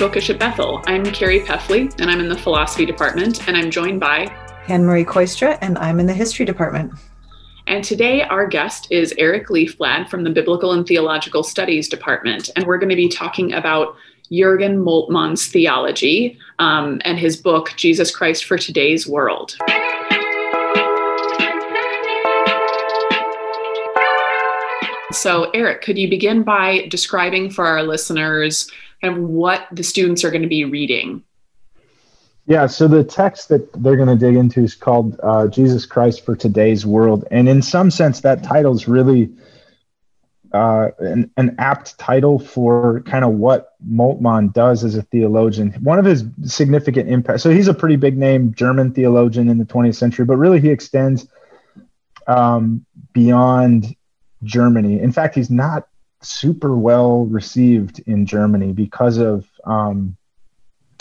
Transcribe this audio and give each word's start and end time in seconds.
Bookish 0.00 0.30
at 0.30 0.38
Bethel. 0.38 0.82
I'm 0.86 1.04
Carrie 1.04 1.40
Peffley, 1.40 1.94
and 2.00 2.10
I'm 2.10 2.20
in 2.20 2.30
the 2.30 2.38
philosophy 2.38 2.86
department, 2.86 3.46
and 3.46 3.54
I'm 3.54 3.70
joined 3.70 4.00
by 4.00 4.34
Anne 4.66 4.86
Marie 4.86 5.04
Koistra, 5.04 5.58
and 5.60 5.76
I'm 5.76 6.00
in 6.00 6.06
the 6.06 6.14
history 6.14 6.46
department. 6.46 6.94
And 7.66 7.84
today, 7.84 8.22
our 8.22 8.46
guest 8.46 8.90
is 8.90 9.12
Eric 9.18 9.48
Leafblad 9.48 10.08
from 10.08 10.24
the 10.24 10.30
Biblical 10.30 10.72
and 10.72 10.86
Theological 10.86 11.42
Studies 11.42 11.86
Department, 11.86 12.48
and 12.56 12.66
we're 12.66 12.78
going 12.78 12.88
to 12.88 12.96
be 12.96 13.10
talking 13.10 13.52
about 13.52 13.94
Jurgen 14.32 14.82
Moltmann's 14.82 15.48
theology 15.48 16.38
um, 16.58 17.02
and 17.04 17.18
his 17.18 17.36
book, 17.36 17.74
Jesus 17.76 18.10
Christ 18.10 18.46
for 18.46 18.56
Today's 18.56 19.06
World. 19.06 19.54
So, 25.12 25.50
Eric, 25.50 25.82
could 25.82 25.98
you 25.98 26.08
begin 26.08 26.42
by 26.42 26.86
describing 26.88 27.50
for 27.50 27.66
our 27.66 27.82
listeners 27.82 28.70
kind 29.00 29.16
of 29.16 29.22
what 29.22 29.66
the 29.72 29.82
students 29.82 30.24
are 30.24 30.30
going 30.30 30.42
to 30.42 30.48
be 30.48 30.64
reading? 30.64 31.22
Yeah, 32.46 32.66
so 32.66 32.88
the 32.88 33.04
text 33.04 33.48
that 33.50 33.72
they're 33.82 33.96
going 33.96 34.08
to 34.08 34.16
dig 34.16 34.34
into 34.34 34.64
is 34.64 34.74
called 34.74 35.18
uh, 35.22 35.46
Jesus 35.46 35.86
Christ 35.86 36.24
for 36.24 36.34
Today's 36.34 36.84
World. 36.84 37.24
And 37.30 37.48
in 37.48 37.62
some 37.62 37.90
sense, 37.90 38.22
that 38.22 38.42
title 38.42 38.74
is 38.74 38.88
really 38.88 39.30
uh, 40.52 40.88
an, 40.98 41.30
an, 41.36 41.54
apt 41.58 41.96
title 41.98 42.40
for 42.40 43.02
kind 43.02 43.24
of 43.24 43.34
what 43.34 43.74
Moltmann 43.88 44.52
does 44.52 44.82
as 44.82 44.96
a 44.96 45.02
theologian. 45.02 45.70
One 45.74 46.00
of 46.00 46.04
his 46.04 46.24
significant 46.42 47.08
impact. 47.08 47.40
So 47.40 47.50
he's 47.50 47.68
a 47.68 47.74
pretty 47.74 47.94
big 47.94 48.18
name 48.18 48.52
German 48.52 48.92
theologian 48.92 49.48
in 49.48 49.58
the 49.58 49.64
20th 49.64 49.94
century, 49.94 50.24
but 50.24 50.36
really 50.36 50.60
he 50.60 50.70
extends 50.70 51.28
um, 52.26 52.84
beyond 53.12 53.94
Germany. 54.42 54.98
In 54.98 55.12
fact, 55.12 55.36
he's 55.36 55.50
not 55.50 55.86
super 56.22 56.76
well 56.76 57.26
received 57.26 58.00
in 58.06 58.26
Germany 58.26 58.72
because 58.72 59.18
of. 59.18 59.48
Um, 59.64 60.16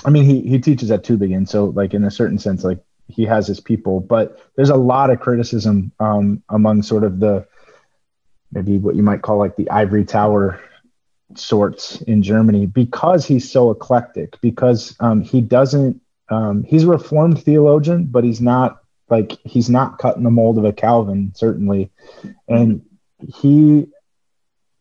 I 0.05 0.11
mean, 0.11 0.23
he 0.23 0.41
he 0.41 0.59
teaches 0.59 0.91
at 0.91 1.03
Tübingen, 1.03 1.47
so 1.47 1.65
like 1.65 1.93
in 1.93 2.03
a 2.05 2.11
certain 2.11 2.39
sense, 2.39 2.63
like 2.63 2.79
he 3.07 3.25
has 3.25 3.47
his 3.47 3.59
people, 3.59 3.99
but 3.99 4.39
there's 4.55 4.69
a 4.69 4.75
lot 4.75 5.09
of 5.09 5.19
criticism 5.19 5.91
um, 5.99 6.41
among 6.49 6.83
sort 6.83 7.03
of 7.03 7.19
the 7.19 7.45
maybe 8.51 8.77
what 8.77 8.95
you 8.95 9.03
might 9.03 9.21
call 9.21 9.37
like 9.37 9.55
the 9.55 9.69
ivory 9.69 10.05
tower 10.05 10.59
sorts 11.35 12.01
in 12.01 12.23
Germany 12.23 12.65
because 12.65 13.25
he's 13.25 13.49
so 13.49 13.71
eclectic, 13.71 14.39
because 14.41 14.95
um, 14.99 15.21
he 15.21 15.41
doesn't, 15.41 16.01
um, 16.29 16.63
he's 16.63 16.83
a 16.83 16.87
reformed 16.87 17.43
theologian, 17.43 18.05
but 18.05 18.23
he's 18.23 18.41
not 18.41 18.81
like, 19.09 19.37
he's 19.43 19.69
not 19.69 19.97
cutting 19.97 20.23
the 20.23 20.31
mold 20.31 20.57
of 20.57 20.65
a 20.65 20.73
Calvin, 20.73 21.31
certainly. 21.35 21.91
And 22.47 22.83
he, 23.41 23.87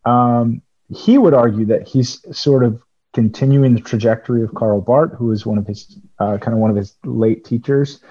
um, 0.09 0.61
he 0.93 1.17
would 1.17 1.33
argue 1.33 1.65
that 1.67 1.87
he's 1.87 2.25
sort 2.37 2.63
of 2.63 2.83
continuing 3.13 3.73
the 3.75 3.81
trajectory 3.81 4.43
of 4.43 4.53
Karl 4.53 4.81
Barth, 4.81 5.13
who 5.13 5.31
is 5.31 5.45
one 5.45 5.57
of 5.57 5.67
his, 5.67 5.99
uh, 6.19 6.37
kind 6.37 6.53
of 6.53 6.59
one 6.59 6.69
of 6.71 6.75
his 6.75 6.95
late 7.03 7.45
teachers. 7.45 8.01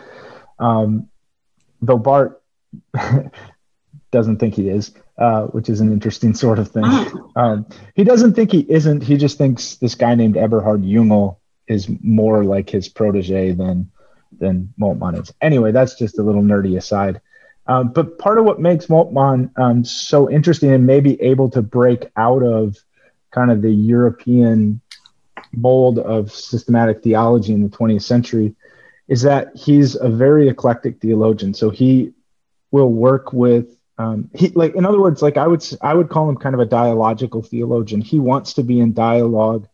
Um, 0.58 1.08
though 1.80 1.98
Barth 1.98 2.32
doesn't 4.10 4.38
think 4.38 4.54
he 4.54 4.68
is 4.68 4.92
uh, 5.18 5.46
which 5.46 5.68
is 5.68 5.80
an 5.80 5.92
interesting 5.92 6.32
sort 6.32 6.58
of 6.58 6.68
thing. 6.68 6.84
Um, 7.34 7.66
he 7.94 8.04
doesn't 8.04 8.34
think 8.34 8.52
he 8.52 8.60
isn't. 8.68 9.02
He 9.02 9.16
just 9.16 9.36
thinks 9.36 9.76
this 9.76 9.94
guy 9.94 10.14
named 10.14 10.36
Eberhard 10.36 10.82
Jungel 10.82 11.36
is 11.66 11.88
more 12.02 12.44
like 12.44 12.70
his 12.70 12.88
protege 12.88 13.52
than 13.52 13.90
than 14.38 14.72
Moltmann 14.80 15.20
is. 15.20 15.32
Anyway, 15.40 15.72
that's 15.72 15.98
just 15.98 16.18
a 16.18 16.22
little 16.22 16.42
nerdy 16.42 16.76
aside. 16.76 17.20
Um, 17.68 17.92
but 17.92 18.18
part 18.18 18.38
of 18.38 18.46
what 18.46 18.60
makes 18.60 18.86
Moltmann 18.86 19.50
um, 19.58 19.84
so 19.84 20.30
interesting 20.30 20.72
and 20.72 20.86
maybe 20.86 21.20
able 21.20 21.50
to 21.50 21.62
break 21.62 22.10
out 22.16 22.42
of 22.42 22.76
kind 23.30 23.50
of 23.50 23.60
the 23.60 23.70
European 23.70 24.80
mold 25.52 25.98
of 25.98 26.32
systematic 26.32 27.02
theology 27.02 27.52
in 27.52 27.62
the 27.62 27.68
20th 27.68 28.02
century 28.02 28.54
is 29.06 29.22
that 29.22 29.54
he's 29.54 29.96
a 29.96 30.08
very 30.08 30.48
eclectic 30.48 31.00
theologian. 31.00 31.52
So 31.54 31.70
he 31.70 32.12
will 32.70 32.92
work 32.92 33.32
with 33.32 33.78
um, 33.98 34.30
he 34.34 34.48
like 34.50 34.74
in 34.76 34.86
other 34.86 35.00
words 35.00 35.22
like 35.22 35.36
i 35.36 35.46
would 35.46 35.64
i 35.82 35.92
would 35.92 36.08
call 36.08 36.28
him 36.28 36.36
kind 36.36 36.54
of 36.54 36.60
a 36.60 36.66
dialogical 36.66 37.42
theologian 37.42 38.00
he 38.00 38.20
wants 38.20 38.52
to 38.54 38.62
be 38.62 38.78
in 38.78 38.92
dialogue 38.92 39.66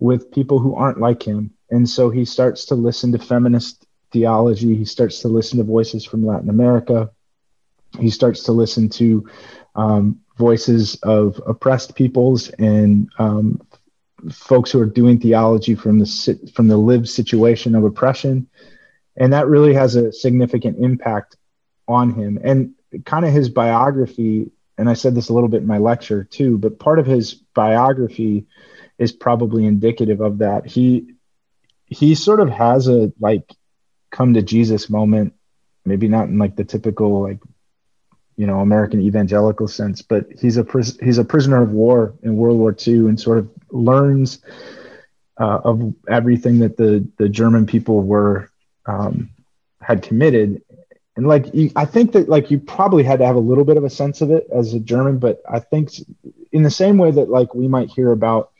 with 0.00 0.32
people 0.32 0.58
who 0.58 0.74
aren't 0.74 0.98
like 0.98 1.22
him 1.22 1.52
and 1.70 1.88
so 1.88 2.10
he 2.10 2.24
starts 2.24 2.64
to 2.66 2.74
listen 2.74 3.12
to 3.12 3.18
feminist 3.18 3.83
theology. 4.14 4.74
He 4.74 4.86
starts 4.86 5.20
to 5.20 5.28
listen 5.28 5.58
to 5.58 5.64
voices 5.64 6.04
from 6.06 6.24
latin 6.24 6.48
america. 6.48 7.10
He 8.00 8.10
starts 8.10 8.44
to 8.44 8.52
listen 8.52 8.88
to 9.00 9.28
um, 9.74 10.20
voices 10.38 10.96
of 11.02 11.40
oppressed 11.46 11.94
peoples 11.94 12.48
and 12.50 13.08
um, 13.18 13.60
folks 14.32 14.70
who 14.70 14.80
are 14.80 14.86
doing 15.00 15.20
theology 15.20 15.74
from 15.74 15.98
the 15.98 16.50
from 16.54 16.68
the 16.68 16.76
lived 16.76 17.08
situation 17.08 17.74
of 17.74 17.84
oppression. 17.84 18.48
And 19.16 19.32
that 19.32 19.46
really 19.46 19.74
has 19.74 19.94
a 19.94 20.12
significant 20.12 20.78
impact 20.78 21.36
on 21.86 22.14
him. 22.14 22.40
And 22.42 22.74
kind 23.04 23.24
of 23.24 23.32
his 23.32 23.48
biography, 23.48 24.50
and 24.78 24.88
I 24.88 24.94
said 24.94 25.14
this 25.14 25.28
a 25.28 25.32
little 25.32 25.48
bit 25.48 25.62
in 25.62 25.68
my 25.68 25.78
lecture 25.78 26.24
too, 26.24 26.58
but 26.58 26.78
part 26.78 26.98
of 26.98 27.06
his 27.06 27.34
biography 27.34 28.46
is 28.98 29.12
probably 29.12 29.66
indicative 29.66 30.20
of 30.20 30.38
that. 30.38 30.66
He 30.66 31.14
he 31.86 32.14
sort 32.14 32.40
of 32.40 32.48
has 32.50 32.88
a 32.88 33.12
like 33.20 33.54
come 34.14 34.32
to 34.34 34.42
Jesus 34.42 34.88
moment, 34.88 35.34
maybe 35.84 36.08
not 36.08 36.28
in 36.28 36.38
like 36.38 36.54
the 36.56 36.64
typical 36.64 37.20
like 37.22 37.40
you 38.36 38.46
know 38.46 38.60
American 38.60 39.00
evangelical 39.00 39.68
sense, 39.68 40.00
but 40.00 40.26
he's 40.40 40.56
a 40.56 40.64
pris- 40.64 40.98
he's 41.02 41.18
a 41.18 41.24
prisoner 41.24 41.62
of 41.62 41.72
war 41.72 42.14
in 42.22 42.36
World 42.36 42.58
War 42.58 42.74
II 42.86 43.08
and 43.08 43.20
sort 43.20 43.38
of 43.38 43.50
learns 43.70 44.38
uh, 45.38 45.60
of 45.64 45.94
everything 46.08 46.60
that 46.60 46.76
the 46.76 47.06
the 47.18 47.28
German 47.28 47.66
people 47.66 48.02
were 48.02 48.50
um, 48.86 49.30
had 49.80 50.02
committed 50.02 50.62
and 51.16 51.26
like 51.26 51.46
I 51.76 51.84
think 51.84 52.12
that 52.12 52.28
like 52.28 52.50
you 52.50 52.58
probably 52.58 53.02
had 53.02 53.18
to 53.18 53.26
have 53.26 53.36
a 53.36 53.40
little 53.40 53.64
bit 53.64 53.76
of 53.76 53.84
a 53.84 53.90
sense 53.90 54.20
of 54.20 54.30
it 54.30 54.48
as 54.52 54.74
a 54.74 54.80
German, 54.80 55.18
but 55.18 55.42
I 55.48 55.60
think 55.60 55.90
in 56.52 56.62
the 56.62 56.70
same 56.70 56.98
way 56.98 57.10
that 57.10 57.28
like 57.28 57.54
we 57.54 57.68
might 57.68 57.90
hear 57.90 58.10
about 58.10 58.50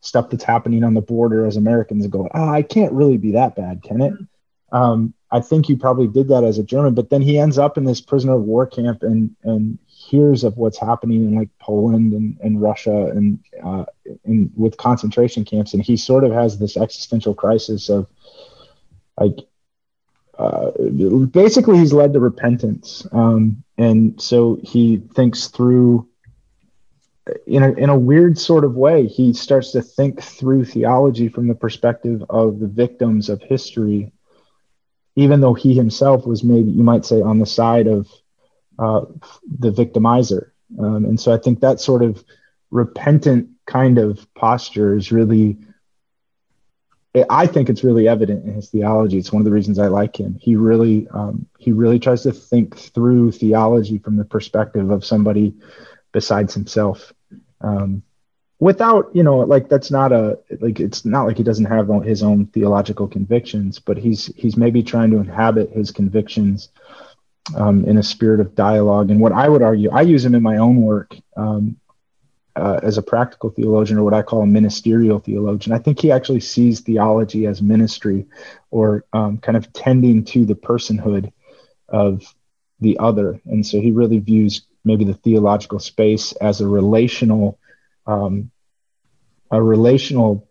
stuff 0.00 0.30
that's 0.30 0.44
happening 0.44 0.84
on 0.84 0.94
the 0.94 1.00
border 1.00 1.46
as 1.46 1.56
Americans 1.56 2.06
go, 2.06 2.28
oh, 2.32 2.48
I 2.48 2.62
can't 2.62 2.92
really 2.92 3.16
be 3.16 3.32
that 3.32 3.56
bad, 3.56 3.82
can 3.82 4.00
it? 4.00 4.12
Um, 4.72 5.14
I 5.30 5.40
think 5.40 5.68
you 5.68 5.76
probably 5.76 6.06
did 6.06 6.28
that 6.28 6.44
as 6.44 6.58
a 6.58 6.62
German, 6.62 6.94
but 6.94 7.10
then 7.10 7.22
he 7.22 7.38
ends 7.38 7.58
up 7.58 7.76
in 7.76 7.84
this 7.84 8.00
prisoner 8.00 8.34
of 8.34 8.42
war 8.42 8.66
camp 8.66 9.02
and 9.02 9.34
and 9.42 9.78
hears 9.86 10.44
of 10.44 10.56
what's 10.56 10.78
happening 10.78 11.24
in 11.24 11.34
like 11.34 11.48
Poland 11.58 12.12
and, 12.12 12.38
and 12.40 12.62
Russia 12.62 13.06
and 13.06 13.40
uh, 13.64 13.84
in, 14.24 14.52
with 14.56 14.76
concentration 14.76 15.44
camps, 15.44 15.74
and 15.74 15.82
he 15.82 15.96
sort 15.96 16.24
of 16.24 16.32
has 16.32 16.58
this 16.58 16.76
existential 16.76 17.34
crisis 17.34 17.88
of 17.88 18.08
like 19.18 19.36
uh, 20.38 20.70
basically 21.30 21.78
he's 21.78 21.92
led 21.92 22.12
to 22.12 22.20
repentance. 22.20 23.06
Um, 23.10 23.64
and 23.78 24.20
so 24.20 24.58
he 24.62 24.98
thinks 25.14 25.48
through 25.48 26.08
in 27.46 27.62
a, 27.62 27.72
in 27.72 27.88
a 27.88 27.98
weird 27.98 28.38
sort 28.38 28.64
of 28.64 28.76
way 28.76 29.06
he 29.06 29.32
starts 29.32 29.72
to 29.72 29.82
think 29.82 30.22
through 30.22 30.64
theology 30.64 31.28
from 31.28 31.48
the 31.48 31.54
perspective 31.54 32.24
of 32.30 32.60
the 32.60 32.68
victims 32.68 33.28
of 33.28 33.42
history 33.42 34.12
even 35.16 35.40
though 35.40 35.54
he 35.54 35.74
himself 35.74 36.26
was 36.26 36.44
maybe 36.44 36.70
you 36.70 36.82
might 36.82 37.04
say 37.04 37.20
on 37.20 37.38
the 37.38 37.46
side 37.46 37.86
of 37.86 38.08
uh, 38.78 39.04
the 39.58 39.72
victimizer 39.72 40.50
um, 40.78 41.04
and 41.04 41.18
so 41.18 41.32
i 41.32 41.38
think 41.38 41.60
that 41.60 41.80
sort 41.80 42.02
of 42.02 42.22
repentant 42.70 43.48
kind 43.66 43.98
of 43.98 44.26
posture 44.34 44.96
is 44.96 45.10
really 45.10 45.56
I 47.30 47.46
think 47.46 47.68
it's 47.70 47.84
really 47.84 48.08
evident 48.08 48.44
in 48.44 48.54
his 48.54 48.68
theology. 48.68 49.18
It's 49.18 49.32
one 49.32 49.40
of 49.40 49.44
the 49.44 49.52
reasons 49.52 49.78
I 49.78 49.86
like 49.86 50.18
him. 50.18 50.36
He 50.40 50.56
really 50.56 51.08
um, 51.08 51.46
he 51.58 51.72
really 51.72 51.98
tries 51.98 52.22
to 52.24 52.32
think 52.32 52.76
through 52.76 53.32
theology 53.32 53.98
from 53.98 54.16
the 54.16 54.24
perspective 54.24 54.90
of 54.90 55.04
somebody 55.04 55.54
besides 56.12 56.52
himself. 56.52 57.12
Um, 57.60 58.02
without 58.58 59.10
you 59.14 59.22
know 59.22 59.38
like 59.38 59.68
that's 59.68 59.90
not 59.90 60.12
a 60.12 60.38
like 60.60 60.80
it's 60.80 61.04
not 61.04 61.24
like 61.24 61.36
he 61.36 61.42
doesn't 61.42 61.66
have 61.66 61.88
his 62.04 62.22
own 62.22 62.46
theological 62.46 63.06
convictions 63.06 63.78
but 63.78 63.96
he's 63.98 64.26
he's 64.36 64.56
maybe 64.56 64.82
trying 64.82 65.10
to 65.10 65.18
inhabit 65.18 65.70
his 65.70 65.90
convictions 65.90 66.70
um, 67.54 67.84
in 67.84 67.98
a 67.98 68.02
spirit 68.02 68.40
of 68.40 68.54
dialogue 68.54 69.10
and 69.10 69.20
what 69.20 69.32
i 69.32 69.48
would 69.48 69.62
argue 69.62 69.90
i 69.90 70.00
use 70.00 70.24
him 70.24 70.34
in 70.34 70.42
my 70.42 70.56
own 70.56 70.80
work 70.80 71.14
um, 71.36 71.76
uh, 72.56 72.80
as 72.82 72.96
a 72.96 73.02
practical 73.02 73.50
theologian 73.50 73.98
or 73.98 74.02
what 74.02 74.14
I 74.14 74.22
call 74.22 74.40
a 74.40 74.46
ministerial 74.46 75.18
theologian. 75.18 75.76
I 75.76 75.78
think 75.78 76.00
he 76.00 76.10
actually 76.10 76.40
sees 76.40 76.80
theology 76.80 77.46
as 77.46 77.60
ministry 77.60 78.26
or 78.70 79.04
um, 79.12 79.38
kind 79.38 79.56
of 79.56 79.70
tending 79.74 80.24
to 80.24 80.46
the 80.46 80.54
personhood 80.54 81.32
of 81.88 82.22
the 82.80 82.98
other. 82.98 83.40
And 83.44 83.64
so 83.64 83.78
he 83.78 83.90
really 83.90 84.18
views 84.18 84.62
maybe 84.84 85.04
the 85.04 85.14
theological 85.14 85.78
space 85.78 86.32
as 86.32 86.60
a 86.60 86.66
relational, 86.66 87.58
um, 88.06 88.50
a 89.50 89.62
relational 89.62 90.48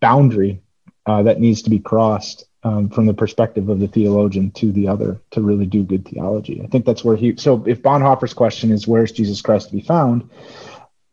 boundary 0.00 0.62
uh, 1.06 1.22
that 1.22 1.40
needs 1.40 1.62
to 1.62 1.70
be 1.70 1.78
crossed 1.78 2.46
um, 2.62 2.88
from 2.88 3.06
the 3.06 3.14
perspective 3.14 3.68
of 3.68 3.78
the 3.78 3.88
theologian 3.88 4.50
to 4.52 4.72
the 4.72 4.88
other 4.88 5.20
to 5.30 5.42
really 5.42 5.66
do 5.66 5.84
good 5.84 6.06
theology. 6.06 6.62
I 6.62 6.66
think 6.66 6.86
that's 6.86 7.04
where 7.04 7.16
he. 7.16 7.36
So 7.36 7.62
if 7.66 7.82
Bonhoeffer's 7.82 8.34
question 8.34 8.72
is 8.72 8.88
where's 8.88 9.12
Jesus 9.12 9.42
Christ 9.42 9.68
to 9.68 9.76
be 9.76 9.82
found, 9.82 10.28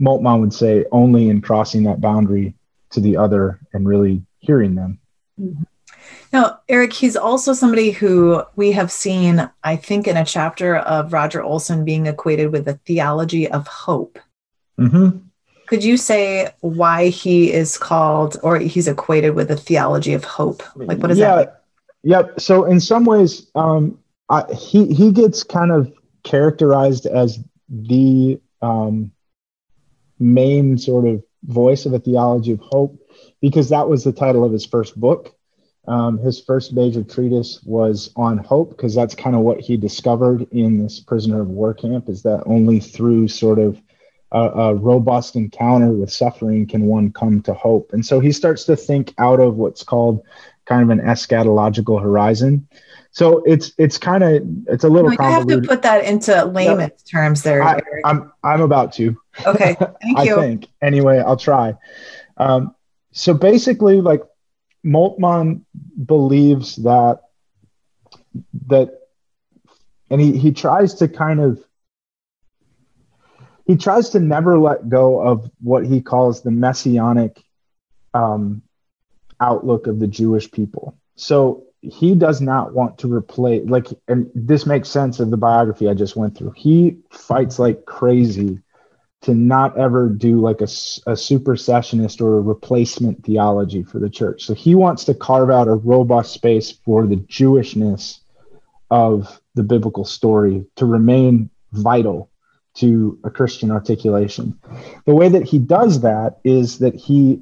Moltmann 0.01 0.39
would 0.39 0.53
say 0.53 0.85
only 0.91 1.29
in 1.29 1.41
crossing 1.41 1.83
that 1.83 2.01
boundary 2.01 2.55
to 2.91 2.99
the 2.99 3.17
other 3.17 3.59
and 3.73 3.87
really 3.87 4.23
hearing 4.39 4.75
them. 4.75 4.99
Mm-hmm. 5.39 5.63
Now, 6.33 6.59
Eric, 6.69 6.93
he's 6.93 7.17
also 7.17 7.53
somebody 7.53 7.91
who 7.91 8.43
we 8.55 8.71
have 8.71 8.91
seen, 8.91 9.49
I 9.63 9.75
think, 9.75 10.07
in 10.07 10.17
a 10.17 10.25
chapter 10.25 10.77
of 10.77 11.13
Roger 11.13 11.43
Olson 11.43 11.83
being 11.83 12.07
equated 12.07 12.51
with 12.51 12.65
the 12.65 12.79
theology 12.85 13.49
of 13.49 13.67
hope. 13.67 14.17
Mm-hmm. 14.79 15.17
Could 15.71 15.85
you 15.85 15.95
say 15.95 16.49
why 16.59 17.07
he 17.07 17.53
is 17.53 17.77
called 17.77 18.35
or 18.43 18.59
he's 18.59 18.89
equated 18.89 19.35
with 19.35 19.47
the 19.47 19.55
theology 19.55 20.13
of 20.13 20.25
hope? 20.25 20.63
Like, 20.75 20.97
what 20.97 21.11
is 21.11 21.17
yeah, 21.17 21.35
that? 21.37 21.63
Yep. 22.03 22.41
So, 22.41 22.65
in 22.65 22.81
some 22.81 23.05
ways, 23.05 23.49
um, 23.55 23.97
I, 24.27 24.43
he 24.53 24.93
he 24.93 25.13
gets 25.13 25.43
kind 25.43 25.71
of 25.71 25.89
characterized 26.23 27.05
as 27.05 27.39
the 27.69 28.41
um, 28.61 29.13
main 30.19 30.77
sort 30.77 31.07
of 31.07 31.23
voice 31.43 31.85
of 31.85 31.93
a 31.93 31.99
theology 31.99 32.51
of 32.51 32.59
hope 32.59 32.99
because 33.39 33.69
that 33.69 33.87
was 33.87 34.03
the 34.03 34.11
title 34.11 34.43
of 34.43 34.51
his 34.51 34.65
first 34.65 34.99
book. 34.99 35.33
Um, 35.87 36.17
his 36.17 36.37
first 36.41 36.73
major 36.73 37.01
treatise 37.01 37.63
was 37.63 38.11
on 38.17 38.39
hope 38.39 38.71
because 38.71 38.93
that's 38.93 39.15
kind 39.15 39.37
of 39.37 39.43
what 39.43 39.61
he 39.61 39.77
discovered 39.77 40.45
in 40.51 40.83
this 40.83 40.99
prisoner 40.99 41.39
of 41.39 41.47
war 41.47 41.73
camp 41.73 42.09
is 42.09 42.23
that 42.23 42.43
only 42.45 42.81
through 42.81 43.29
sort 43.29 43.57
of 43.57 43.81
a, 44.31 44.39
a, 44.39 44.75
robust 44.75 45.35
encounter 45.35 45.91
with 45.91 46.11
suffering 46.11 46.65
can 46.65 46.85
one 46.85 47.11
come 47.11 47.41
to 47.41 47.53
hope. 47.53 47.91
And 47.93 48.05
so 48.05 48.19
he 48.19 48.31
starts 48.31 48.63
to 48.65 48.75
think 48.75 49.13
out 49.17 49.39
of 49.39 49.55
what's 49.55 49.83
called 49.83 50.23
kind 50.65 50.81
of 50.83 50.89
an 50.89 51.05
eschatological 51.05 52.01
horizon. 52.01 52.67
So 53.11 53.43
it's 53.43 53.73
it's 53.77 53.97
kind 53.97 54.23
of 54.23 54.41
it's 54.67 54.85
a 54.85 54.89
little. 54.89 55.09
No, 55.09 55.17
you 55.19 55.31
have 55.31 55.47
to 55.47 55.61
put 55.61 55.81
that 55.81 56.05
into 56.05 56.45
layman's 56.45 57.03
terms 57.03 57.43
there. 57.43 57.61
I, 57.61 57.75
am 57.75 57.81
I'm, 58.05 58.31
I'm 58.43 58.61
about 58.61 58.93
to. 58.93 59.19
Okay, 59.45 59.75
thank 60.01 60.25
you. 60.25 60.37
I 60.37 60.41
think 60.41 60.67
anyway. 60.81 61.19
I'll 61.19 61.35
try. 61.35 61.75
Um, 62.37 62.73
so 63.11 63.33
basically, 63.33 63.99
like 63.99 64.21
Moltmann 64.85 65.63
believes 66.05 66.77
that 66.77 67.19
that, 68.67 68.97
and 70.09 70.21
he 70.21 70.37
he 70.37 70.53
tries 70.53 70.93
to 70.95 71.09
kind 71.09 71.41
of 71.41 71.61
he 73.65 73.77
tries 73.77 74.09
to 74.09 74.19
never 74.19 74.57
let 74.57 74.89
go 74.89 75.21
of 75.21 75.49
what 75.61 75.85
he 75.85 76.01
calls 76.01 76.41
the 76.41 76.51
messianic 76.51 77.43
um, 78.13 78.61
outlook 79.39 79.87
of 79.87 79.99
the 79.99 80.07
Jewish 80.07 80.51
people. 80.51 80.97
So 81.15 81.65
he 81.81 82.15
does 82.15 82.41
not 82.41 82.73
want 82.73 82.97
to 82.99 83.11
replace 83.11 83.67
like 83.67 83.87
and 84.07 84.29
this 84.35 84.65
makes 84.65 84.87
sense 84.87 85.19
of 85.19 85.31
the 85.31 85.37
biography 85.37 85.89
i 85.89 85.93
just 85.93 86.15
went 86.15 86.37
through 86.37 86.51
he 86.51 86.97
fights 87.09 87.57
like 87.57 87.85
crazy 87.85 88.59
to 89.21 89.33
not 89.33 89.77
ever 89.77 90.09
do 90.09 90.39
like 90.39 90.61
a, 90.61 90.65
a 90.65 91.13
supersessionist 91.13 92.21
or 92.21 92.37
a 92.37 92.41
replacement 92.41 93.23
theology 93.23 93.83
for 93.83 93.99
the 93.99 94.09
church 94.09 94.43
so 94.43 94.53
he 94.53 94.75
wants 94.75 95.05
to 95.05 95.13
carve 95.13 95.49
out 95.49 95.67
a 95.67 95.73
robust 95.73 96.33
space 96.33 96.71
for 96.71 97.07
the 97.07 97.17
jewishness 97.17 98.19
of 98.91 99.41
the 99.55 99.63
biblical 99.63 100.05
story 100.05 100.65
to 100.75 100.85
remain 100.85 101.49
vital 101.71 102.29
to 102.73 103.19
a 103.23 103.29
christian 103.29 103.71
articulation 103.71 104.57
the 105.05 105.15
way 105.15 105.29
that 105.29 105.43
he 105.43 105.59
does 105.59 106.01
that 106.01 106.39
is 106.43 106.79
that 106.79 106.95
he 106.95 107.41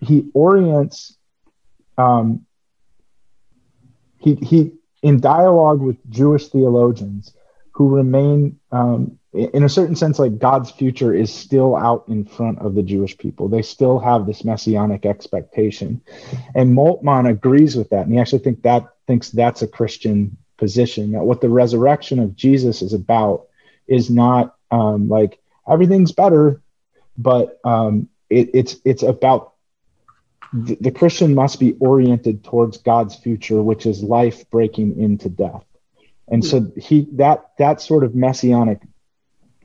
he 0.00 0.24
orients 0.34 1.16
um, 1.96 2.44
he, 4.18 4.34
he 4.36 4.72
in 5.02 5.20
dialogue 5.20 5.80
with 5.80 5.96
Jewish 6.10 6.48
theologians 6.48 7.34
who 7.72 7.94
remain, 7.94 8.58
um, 8.72 9.18
in 9.34 9.64
a 9.64 9.68
certain 9.68 9.96
sense, 9.96 10.18
like 10.18 10.38
God's 10.38 10.70
future 10.70 11.12
is 11.12 11.32
still 11.32 11.76
out 11.76 12.04
in 12.08 12.24
front 12.24 12.60
of 12.60 12.74
the 12.74 12.82
Jewish 12.82 13.18
people. 13.18 13.48
They 13.48 13.62
still 13.62 13.98
have 13.98 14.26
this 14.26 14.44
messianic 14.44 15.04
expectation, 15.04 16.00
and 16.54 16.74
Moltmann 16.74 17.28
agrees 17.28 17.76
with 17.76 17.90
that, 17.90 18.06
and 18.06 18.12
he 18.12 18.18
actually 18.18 18.38
think 18.38 18.62
that 18.62 18.88
thinks 19.06 19.30
that's 19.30 19.60
a 19.60 19.68
Christian 19.68 20.36
position. 20.56 21.12
That 21.12 21.24
what 21.24 21.40
the 21.40 21.50
resurrection 21.50 22.18
of 22.18 22.34
Jesus 22.34 22.80
is 22.80 22.94
about 22.94 23.48
is 23.86 24.08
not 24.08 24.53
um, 24.70 25.08
like 25.08 25.40
everything's 25.68 26.12
better, 26.12 26.60
but 27.16 27.60
um, 27.64 28.08
it, 28.30 28.50
it's 28.54 28.76
it's 28.84 29.02
about 29.02 29.54
the, 30.52 30.76
the 30.80 30.90
Christian 30.90 31.34
must 31.34 31.58
be 31.58 31.74
oriented 31.80 32.44
towards 32.44 32.78
God's 32.78 33.16
future, 33.16 33.62
which 33.62 33.86
is 33.86 34.02
life 34.02 34.48
breaking 34.50 34.98
into 35.00 35.28
death. 35.28 35.64
And 36.28 36.44
so 36.44 36.72
he 36.76 37.06
that 37.12 37.50
that 37.58 37.80
sort 37.80 38.04
of 38.04 38.14
messianic 38.14 38.80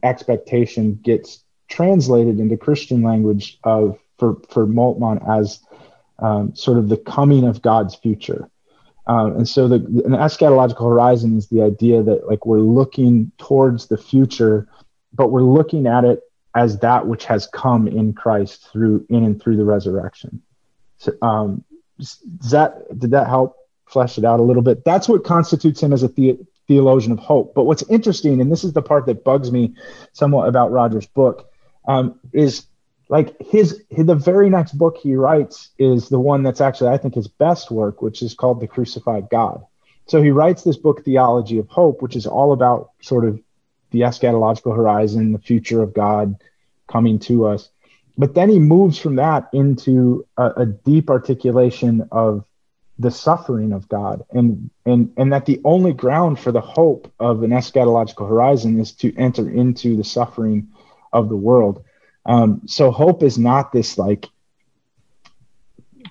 expectation 0.04 1.00
gets 1.02 1.44
translated 1.69 2.40
into 2.40 2.57
Christian 2.57 3.02
language 3.02 3.60
of 3.63 4.00
for 4.18 4.38
for 4.50 4.66
Moltmann 4.66 5.24
as 5.30 5.60
um, 6.19 6.56
sort 6.56 6.78
of 6.78 6.90
the 6.90 6.98
coming 6.98 7.45
of 7.45 7.62
God's 7.62 7.95
future. 7.95 8.50
Um, 9.07 9.38
and 9.38 9.48
so 9.48 9.68
the 9.68 9.75
an 9.75 10.12
eschatological 10.12 10.88
horizon 10.88 11.38
is 11.38 11.48
the 11.48 11.62
idea 11.62 12.04
that 12.04 12.28
like 12.28 12.45
we're 12.45 12.60
looking 12.60 13.31
towards 13.38 13.88
the 13.88 13.98
future, 13.98 14.68
but 15.14 15.32
we're 15.32 15.42
looking 15.42 15.88
at 15.88 16.04
it 16.04 16.22
as 16.56 16.80
that 16.80 17.08
which 17.08 17.26
has 17.26 17.48
come 17.48 17.88
in 17.88 18.14
Christ 18.14 18.68
through 18.72 19.06
in 19.10 19.24
and 19.24 19.42
through 19.42 19.58
the 19.58 19.66
resurrection. 19.66 20.42
So, 20.98 21.14
um, 21.22 21.64
does 21.98 22.52
that 22.52 23.00
did 23.00 23.12
that 23.12 23.28
help 23.28 23.56
flesh 23.86 24.18
it 24.18 24.26
out 24.26 24.40
a 24.40 24.44
little 24.44 24.62
bit? 24.62 24.84
That's 24.86 25.08
what 25.08 25.24
constitutes 25.24 25.82
him 25.82 25.94
as 25.94 26.04
a 26.04 26.08
the, 26.10 26.40
theologian 26.68 27.12
of 27.12 27.20
hope. 27.20 27.54
But 27.54 27.64
what's 27.64 27.84
interesting, 27.90 28.40
and 28.40 28.52
this 28.52 28.64
is 28.64 28.74
the 28.74 28.82
part 28.82 29.06
that 29.08 29.24
bugs 29.24 29.52
me 29.52 29.76
somewhat 30.14 30.48
about 30.48 30.72
Roger's 30.72 31.08
book, 31.08 31.52
um, 31.88 32.20
is 32.32 32.68
like 33.10 33.36
his, 33.42 33.84
his, 33.90 34.06
the 34.06 34.16
very 34.16 34.50
next 34.50 34.74
book 34.74 34.96
he 34.98 35.16
writes 35.16 35.72
is 35.80 36.10
the 36.10 36.20
one 36.20 36.44
that's 36.44 36.62
actually 36.62 36.92
I 36.92 36.98
think 36.98 37.16
his 37.16 37.28
best 37.28 37.72
work, 37.72 38.02
which 38.02 38.22
is 38.22 38.36
called 38.36 38.62
The 38.62 38.68
Crucified 38.68 39.30
God. 39.30 39.66
So 40.06 40.22
he 40.22 40.30
writes 40.30 40.64
this 40.64 40.78
book, 40.78 41.04
Theology 41.04 41.58
of 41.58 41.68
Hope, 41.68 42.02
which 42.02 42.16
is 42.16 42.26
all 42.26 42.54
about 42.54 42.92
sort 43.02 43.26
of 43.26 43.40
the 43.92 44.02
eschatological 44.02 44.76
horizon, 44.76 45.32
the 45.32 45.40
future 45.40 45.82
of 45.82 45.94
God 45.94 46.36
coming 46.88 47.20
to 47.20 47.46
us. 47.46 47.70
But 48.18 48.34
then 48.34 48.50
he 48.50 48.60
moves 48.60 48.98
from 48.98 49.16
that 49.16 49.50
into 49.54 50.26
a, 50.38 50.52
a, 50.58 50.66
deep 50.66 51.10
articulation 51.10 52.10
of 52.12 52.46
the 52.98 53.12
suffering 53.12 53.72
of 53.72 53.88
God. 53.88 54.26
And 54.32 54.70
and 54.86 55.14
and 55.16 55.31
that 55.31 55.46
the 55.46 55.62
only 55.64 55.94
ground 55.94 56.38
for 56.38 56.52
the 56.52 56.62
hope 56.62 57.12
of 57.19 57.44
an 57.44 57.52
eschatological 57.52 58.28
horizon 58.28 58.78
is 58.80 58.92
to 58.96 59.16
enter 59.16 59.50
into 59.50 59.96
the 59.96 60.04
suffering 60.04 60.68
of 61.14 61.30
the 61.30 61.38
world. 61.38 61.84
Um, 62.26 62.62
so 62.66 62.92
hope 62.92 63.24
is 63.24 63.38
not 63.38 63.72
this 63.72 63.98
like 63.98 64.28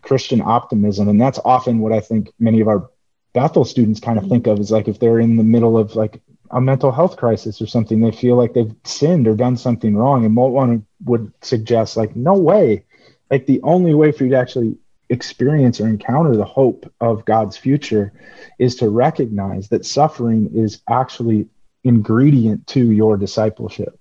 Christian 0.01 0.41
optimism, 0.41 1.09
and 1.09 1.21
that's 1.21 1.39
often 1.45 1.81
what 1.81 1.93
I 1.93 2.01
think 2.01 2.33
many 2.39 2.61
of 2.61 2.69
our 2.69 2.89
Bethel 3.35 3.67
students 3.67 4.01
kind 4.01 4.19
of 4.19 4.27
think 4.29 4.47
of 4.47 4.59
is 4.59 4.71
like 4.71 4.89
if 4.89 4.99
they're 4.99 5.21
in 5.21 5.37
the 5.37 5.45
middle 5.45 5.77
of 5.77 5.95
like 5.95 6.23
a 6.51 6.61
mental 6.61 6.93
health 6.93 7.17
crisis 7.17 7.61
or 7.61 7.67
something. 7.67 8.01
They 8.01 8.13
feel 8.13 8.37
like 8.37 8.55
they've 8.55 8.75
sinned 8.85 9.29
or 9.29 9.35
done 9.35 9.57
something 9.57 9.97
wrong. 9.97 10.25
And 10.25 10.37
Moltmann 10.37 10.85
would 11.05 11.33
suggest, 11.43 11.97
like, 11.97 12.17
no 12.17 12.35
way. 12.35 12.85
Like, 13.31 13.47
the 13.47 13.61
only 13.63 13.95
way 13.95 14.13
for 14.13 14.25
you 14.25 14.31
to 14.31 14.39
actually 14.39 14.77
experience 15.11 15.81
or 15.81 15.89
encounter 15.89 16.37
the 16.37 16.45
hope 16.45 16.93
of 17.01 17.25
God's 17.25 17.57
future 17.57 18.13
is 18.59 18.77
to 18.77 18.91
recognize 18.91 19.69
that 19.69 19.87
suffering 19.87 20.51
is 20.55 20.83
actually 20.89 21.49
ingredient 21.85 22.67
to 22.69 22.91
your 22.93 23.17
discipleship. 23.17 23.99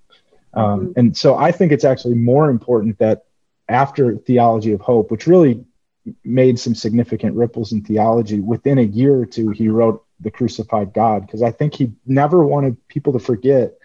Um, 0.54 0.88
mm-hmm. 0.88 1.00
And 1.00 1.18
so 1.18 1.36
I 1.36 1.52
think 1.52 1.72
it's 1.72 1.86
actually 1.86 2.16
more 2.16 2.50
important 2.50 3.00
that 3.00 3.26
after 3.70 4.18
Theology 4.18 4.72
of 4.72 4.82
Hope, 4.82 5.12
which 5.12 5.28
really 5.28 5.64
made 6.24 6.58
some 6.58 6.74
significant 6.74 7.36
ripples 7.36 7.74
in 7.74 7.84
theology, 7.84 8.40
within 8.40 8.78
a 8.78 8.84
year 8.84 9.20
or 9.20 9.26
two, 9.26 9.50
he 9.50 9.68
wrote 9.68 10.04
the 10.20 10.32
crucified 10.32 10.94
God 10.94 11.26
because 11.26 11.42
I 11.42 11.52
think 11.52 11.76
he 11.76 11.92
never 12.06 12.46
wanted 12.46 12.76
people 12.88 13.14
to 13.14 13.20
forget 13.20 13.78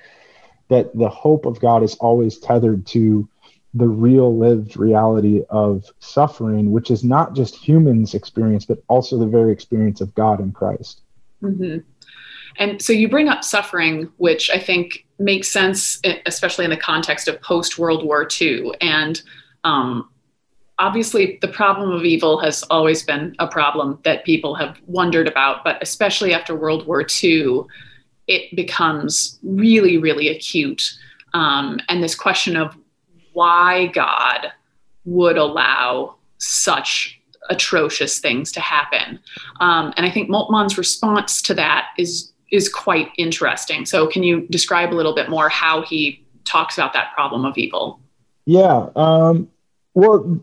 that 0.68 0.96
the 0.96 1.08
hope 1.08 1.44
of 1.44 1.60
God 1.60 1.82
is 1.82 1.94
always 1.96 2.38
tethered 2.38 2.86
to 2.88 3.28
the 3.74 3.88
real 3.88 4.36
lived 4.36 4.76
reality 4.76 5.42
of 5.48 5.84
suffering, 5.98 6.72
which 6.72 6.90
is 6.90 7.04
not 7.04 7.34
just 7.34 7.56
humans' 7.56 8.14
experience, 8.14 8.64
but 8.64 8.82
also 8.88 9.18
the 9.18 9.26
very 9.26 9.52
experience 9.52 10.00
of 10.00 10.14
God 10.14 10.40
in 10.40 10.52
Christ. 10.52 11.00
Mm-hmm. 11.42 11.78
And 12.58 12.82
so 12.82 12.92
you 12.92 13.08
bring 13.08 13.28
up 13.28 13.44
suffering, 13.44 14.10
which 14.18 14.50
I 14.50 14.58
think 14.58 15.06
makes 15.18 15.48
sense, 15.48 16.00
especially 16.26 16.64
in 16.64 16.70
the 16.70 16.76
context 16.76 17.28
of 17.28 17.40
post 17.40 17.78
World 17.78 18.04
War 18.04 18.28
II. 18.40 18.72
And 18.80 19.22
um, 19.64 20.10
obviously 20.82 21.38
the 21.40 21.48
problem 21.48 21.92
of 21.92 22.04
evil 22.04 22.40
has 22.40 22.64
always 22.64 23.04
been 23.04 23.36
a 23.38 23.46
problem 23.46 24.00
that 24.02 24.24
people 24.24 24.56
have 24.56 24.80
wondered 24.86 25.28
about, 25.28 25.62
but 25.62 25.80
especially 25.80 26.34
after 26.34 26.56
World 26.56 26.88
War 26.88 27.06
II, 27.22 27.60
it 28.26 28.54
becomes 28.56 29.38
really, 29.44 29.96
really 29.96 30.28
acute. 30.28 30.82
Um, 31.34 31.78
and 31.88 32.02
this 32.02 32.16
question 32.16 32.56
of 32.56 32.76
why 33.32 33.86
God 33.86 34.48
would 35.04 35.38
allow 35.38 36.16
such 36.38 37.20
atrocious 37.48 38.18
things 38.18 38.50
to 38.50 38.60
happen. 38.60 39.20
Um, 39.60 39.94
and 39.96 40.04
I 40.04 40.10
think 40.10 40.28
Moltmann's 40.28 40.76
response 40.76 41.40
to 41.42 41.54
that 41.54 41.88
is 41.96 42.32
is 42.50 42.68
quite 42.68 43.08
interesting. 43.16 43.86
So 43.86 44.06
can 44.06 44.22
you 44.22 44.46
describe 44.48 44.92
a 44.92 44.96
little 44.96 45.14
bit 45.14 45.30
more 45.30 45.48
how 45.48 45.80
he 45.80 46.22
talks 46.44 46.76
about 46.76 46.92
that 46.92 47.14
problem 47.14 47.46
of 47.46 47.56
evil? 47.56 47.98
Yeah. 48.44 48.88
Um, 48.94 49.48
well, 49.94 50.38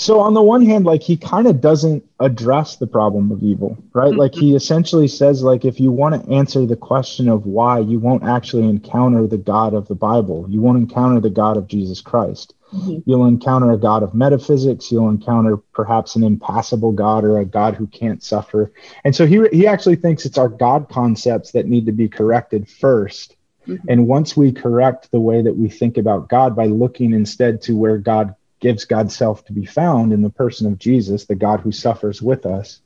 so 0.00 0.20
on 0.20 0.34
the 0.34 0.42
one 0.42 0.64
hand 0.64 0.84
like 0.84 1.02
he 1.02 1.16
kind 1.16 1.46
of 1.46 1.60
doesn't 1.60 2.04
address 2.20 2.76
the 2.76 2.86
problem 2.86 3.30
of 3.32 3.42
evil 3.42 3.76
right 3.92 4.10
mm-hmm. 4.10 4.20
like 4.20 4.34
he 4.34 4.54
essentially 4.54 5.08
says 5.08 5.42
like 5.42 5.64
if 5.64 5.80
you 5.80 5.90
want 5.90 6.14
to 6.14 6.32
answer 6.32 6.64
the 6.64 6.76
question 6.76 7.28
of 7.28 7.46
why 7.46 7.78
you 7.78 7.98
won't 7.98 8.24
actually 8.24 8.64
encounter 8.68 9.26
the 9.26 9.38
god 9.38 9.74
of 9.74 9.88
the 9.88 9.94
bible 9.94 10.46
you 10.48 10.60
won't 10.60 10.78
encounter 10.78 11.20
the 11.20 11.30
god 11.30 11.56
of 11.56 11.66
jesus 11.66 12.00
christ 12.00 12.54
mm-hmm. 12.72 12.98
you'll 13.06 13.26
encounter 13.26 13.72
a 13.72 13.78
god 13.78 14.02
of 14.02 14.14
metaphysics 14.14 14.90
you'll 14.90 15.08
encounter 15.08 15.56
perhaps 15.56 16.16
an 16.16 16.22
impassible 16.22 16.92
god 16.92 17.24
or 17.24 17.38
a 17.38 17.44
god 17.44 17.74
who 17.74 17.86
can't 17.86 18.22
suffer 18.22 18.72
and 19.04 19.14
so 19.14 19.26
he 19.26 19.46
he 19.52 19.66
actually 19.66 19.96
thinks 19.96 20.24
it's 20.24 20.38
our 20.38 20.48
god 20.48 20.88
concepts 20.88 21.52
that 21.52 21.66
need 21.66 21.86
to 21.86 21.92
be 21.92 22.08
corrected 22.08 22.66
1st 22.66 23.34
mm-hmm. 23.66 23.88
and 23.88 24.06
once 24.06 24.36
we 24.36 24.52
correct 24.52 25.10
the 25.10 25.20
way 25.20 25.42
that 25.42 25.56
we 25.56 25.68
think 25.68 25.98
about 25.98 26.28
god 26.28 26.54
by 26.54 26.66
looking 26.66 27.12
instead 27.12 27.60
to 27.60 27.76
where 27.76 27.98
god 27.98 28.34
gives 28.60 28.84
God's 28.84 29.14
self 29.14 29.44
to 29.46 29.52
be 29.52 29.64
found 29.64 30.12
in 30.12 30.22
the 30.22 30.30
person 30.30 30.66
of 30.66 30.78
Jesus, 30.78 31.24
the 31.24 31.34
God 31.34 31.60
who 31.60 31.72
suffers 31.72 32.20
with 32.20 32.46
us, 32.46 32.80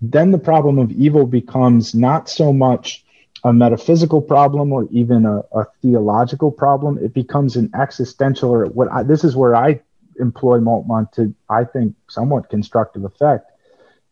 then 0.00 0.30
the 0.30 0.38
problem 0.38 0.78
of 0.78 0.90
evil 0.92 1.26
becomes 1.26 1.94
not 1.94 2.28
so 2.28 2.52
much 2.52 3.04
a 3.44 3.52
metaphysical 3.52 4.22
problem 4.22 4.72
or 4.72 4.88
even 4.90 5.26
a, 5.26 5.42
a 5.52 5.66
theological 5.82 6.50
problem. 6.50 6.98
It 6.98 7.12
becomes 7.12 7.56
an 7.56 7.70
existential, 7.78 8.50
or 8.50 8.66
what 8.66 8.90
I, 8.90 9.02
this 9.02 9.22
is 9.22 9.36
where 9.36 9.54
I 9.54 9.80
employ 10.18 10.58
Moltmann 10.58 11.12
to, 11.12 11.34
I 11.48 11.64
think, 11.64 11.94
somewhat 12.08 12.48
constructive 12.48 13.04
effect. 13.04 13.50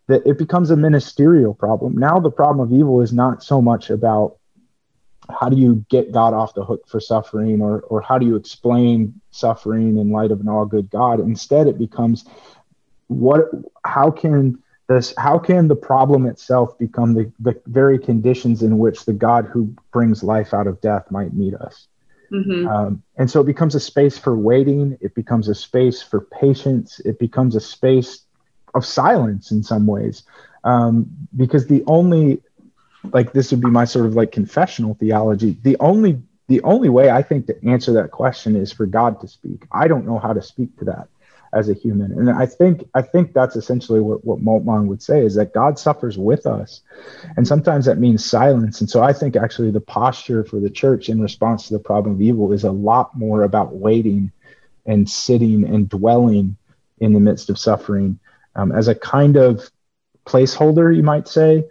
That 0.08 0.26
it 0.26 0.36
becomes 0.36 0.70
a 0.70 0.76
ministerial 0.76 1.54
problem. 1.54 1.96
Now, 1.96 2.18
the 2.18 2.30
problem 2.30 2.66
of 2.66 2.76
evil 2.76 3.00
is 3.00 3.12
not 3.12 3.42
so 3.42 3.62
much 3.62 3.88
about 3.88 4.36
how 5.38 5.48
do 5.48 5.56
you 5.56 5.84
get 5.88 6.12
God 6.12 6.34
off 6.34 6.54
the 6.54 6.64
hook 6.64 6.88
for 6.88 7.00
suffering 7.00 7.60
or 7.60 7.80
or 7.82 8.00
how 8.00 8.18
do 8.18 8.26
you 8.26 8.36
explain 8.36 9.20
suffering 9.30 9.98
in 9.98 10.10
light 10.10 10.30
of 10.30 10.40
an 10.40 10.48
all 10.48 10.66
good 10.66 10.90
God? 10.90 11.20
Instead, 11.20 11.66
it 11.66 11.78
becomes 11.78 12.24
what 13.08 13.50
how 13.84 14.10
can 14.10 14.62
this 14.88 15.14
how 15.16 15.38
can 15.38 15.68
the 15.68 15.76
problem 15.76 16.26
itself 16.26 16.78
become 16.78 17.14
the, 17.14 17.32
the 17.40 17.60
very 17.66 17.98
conditions 17.98 18.62
in 18.62 18.78
which 18.78 19.04
the 19.04 19.12
God 19.12 19.46
who 19.46 19.74
brings 19.92 20.22
life 20.22 20.52
out 20.54 20.66
of 20.66 20.80
death 20.80 21.10
might 21.10 21.32
meet 21.32 21.54
us? 21.54 21.86
Mm-hmm. 22.30 22.66
Um, 22.66 23.02
and 23.16 23.30
so 23.30 23.40
it 23.40 23.46
becomes 23.46 23.74
a 23.74 23.80
space 23.80 24.16
for 24.16 24.36
waiting. 24.36 24.96
It 25.00 25.14
becomes 25.14 25.48
a 25.48 25.54
space 25.54 26.02
for 26.02 26.20
patience. 26.20 27.00
It 27.00 27.18
becomes 27.18 27.54
a 27.54 27.60
space 27.60 28.22
of 28.74 28.86
silence 28.86 29.50
in 29.50 29.62
some 29.62 29.86
ways, 29.86 30.22
um, 30.64 31.10
because 31.36 31.66
the 31.66 31.84
only 31.86 32.42
like 33.12 33.32
this 33.32 33.50
would 33.50 33.60
be 33.60 33.68
my 33.68 33.84
sort 33.84 34.06
of 34.06 34.14
like 34.14 34.32
confessional 34.32 34.94
theology. 34.94 35.56
The 35.62 35.76
only 35.80 36.22
the 36.48 36.60
only 36.62 36.88
way 36.88 37.10
i 37.10 37.22
think 37.22 37.46
to 37.46 37.64
answer 37.64 37.92
that 37.92 38.10
question 38.10 38.56
is 38.56 38.72
for 38.72 38.86
god 38.86 39.20
to 39.20 39.28
speak. 39.28 39.64
I 39.72 39.88
don't 39.88 40.06
know 40.06 40.18
how 40.18 40.32
to 40.32 40.42
speak 40.42 40.76
to 40.78 40.84
that 40.86 41.08
as 41.54 41.68
a 41.68 41.74
human. 41.74 42.12
And 42.12 42.30
i 42.30 42.46
think 42.46 42.88
i 42.94 43.02
think 43.02 43.32
that's 43.32 43.56
essentially 43.56 44.00
what 44.00 44.24
what 44.24 44.40
moltmann 44.40 44.86
would 44.86 45.02
say 45.02 45.24
is 45.24 45.34
that 45.36 45.54
god 45.54 45.78
suffers 45.78 46.18
with 46.18 46.46
us. 46.46 46.82
And 47.36 47.46
sometimes 47.46 47.86
that 47.86 47.98
means 47.98 48.24
silence. 48.24 48.80
And 48.80 48.90
so 48.90 49.02
i 49.02 49.12
think 49.12 49.36
actually 49.36 49.70
the 49.70 49.80
posture 49.80 50.44
for 50.44 50.60
the 50.60 50.70
church 50.70 51.08
in 51.08 51.20
response 51.20 51.68
to 51.68 51.74
the 51.74 51.80
problem 51.90 52.16
of 52.16 52.22
evil 52.22 52.52
is 52.52 52.64
a 52.64 52.72
lot 52.72 53.16
more 53.16 53.42
about 53.44 53.74
waiting 53.74 54.30
and 54.84 55.08
sitting 55.08 55.64
and 55.64 55.88
dwelling 55.88 56.56
in 56.98 57.12
the 57.12 57.20
midst 57.20 57.50
of 57.50 57.58
suffering. 57.58 58.18
Um, 58.56 58.72
as 58.72 58.88
a 58.88 58.94
kind 58.94 59.36
of 59.36 59.70
placeholder 60.26 60.94
you 60.94 61.02
might 61.02 61.28
say 61.28 61.64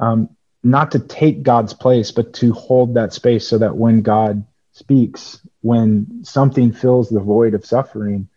um, 0.00 0.30
not 0.70 0.92
to 0.92 0.98
take 0.98 1.42
God's 1.42 1.74
place, 1.74 2.10
but 2.10 2.32
to 2.34 2.52
hold 2.52 2.94
that 2.94 3.12
space 3.12 3.46
so 3.46 3.58
that 3.58 3.76
when 3.76 4.02
God 4.02 4.44
speaks, 4.72 5.40
when 5.62 6.24
something 6.24 6.72
fills 6.72 7.08
the 7.08 7.20
void 7.20 7.54
of 7.54 7.66
suffering, 7.66 8.28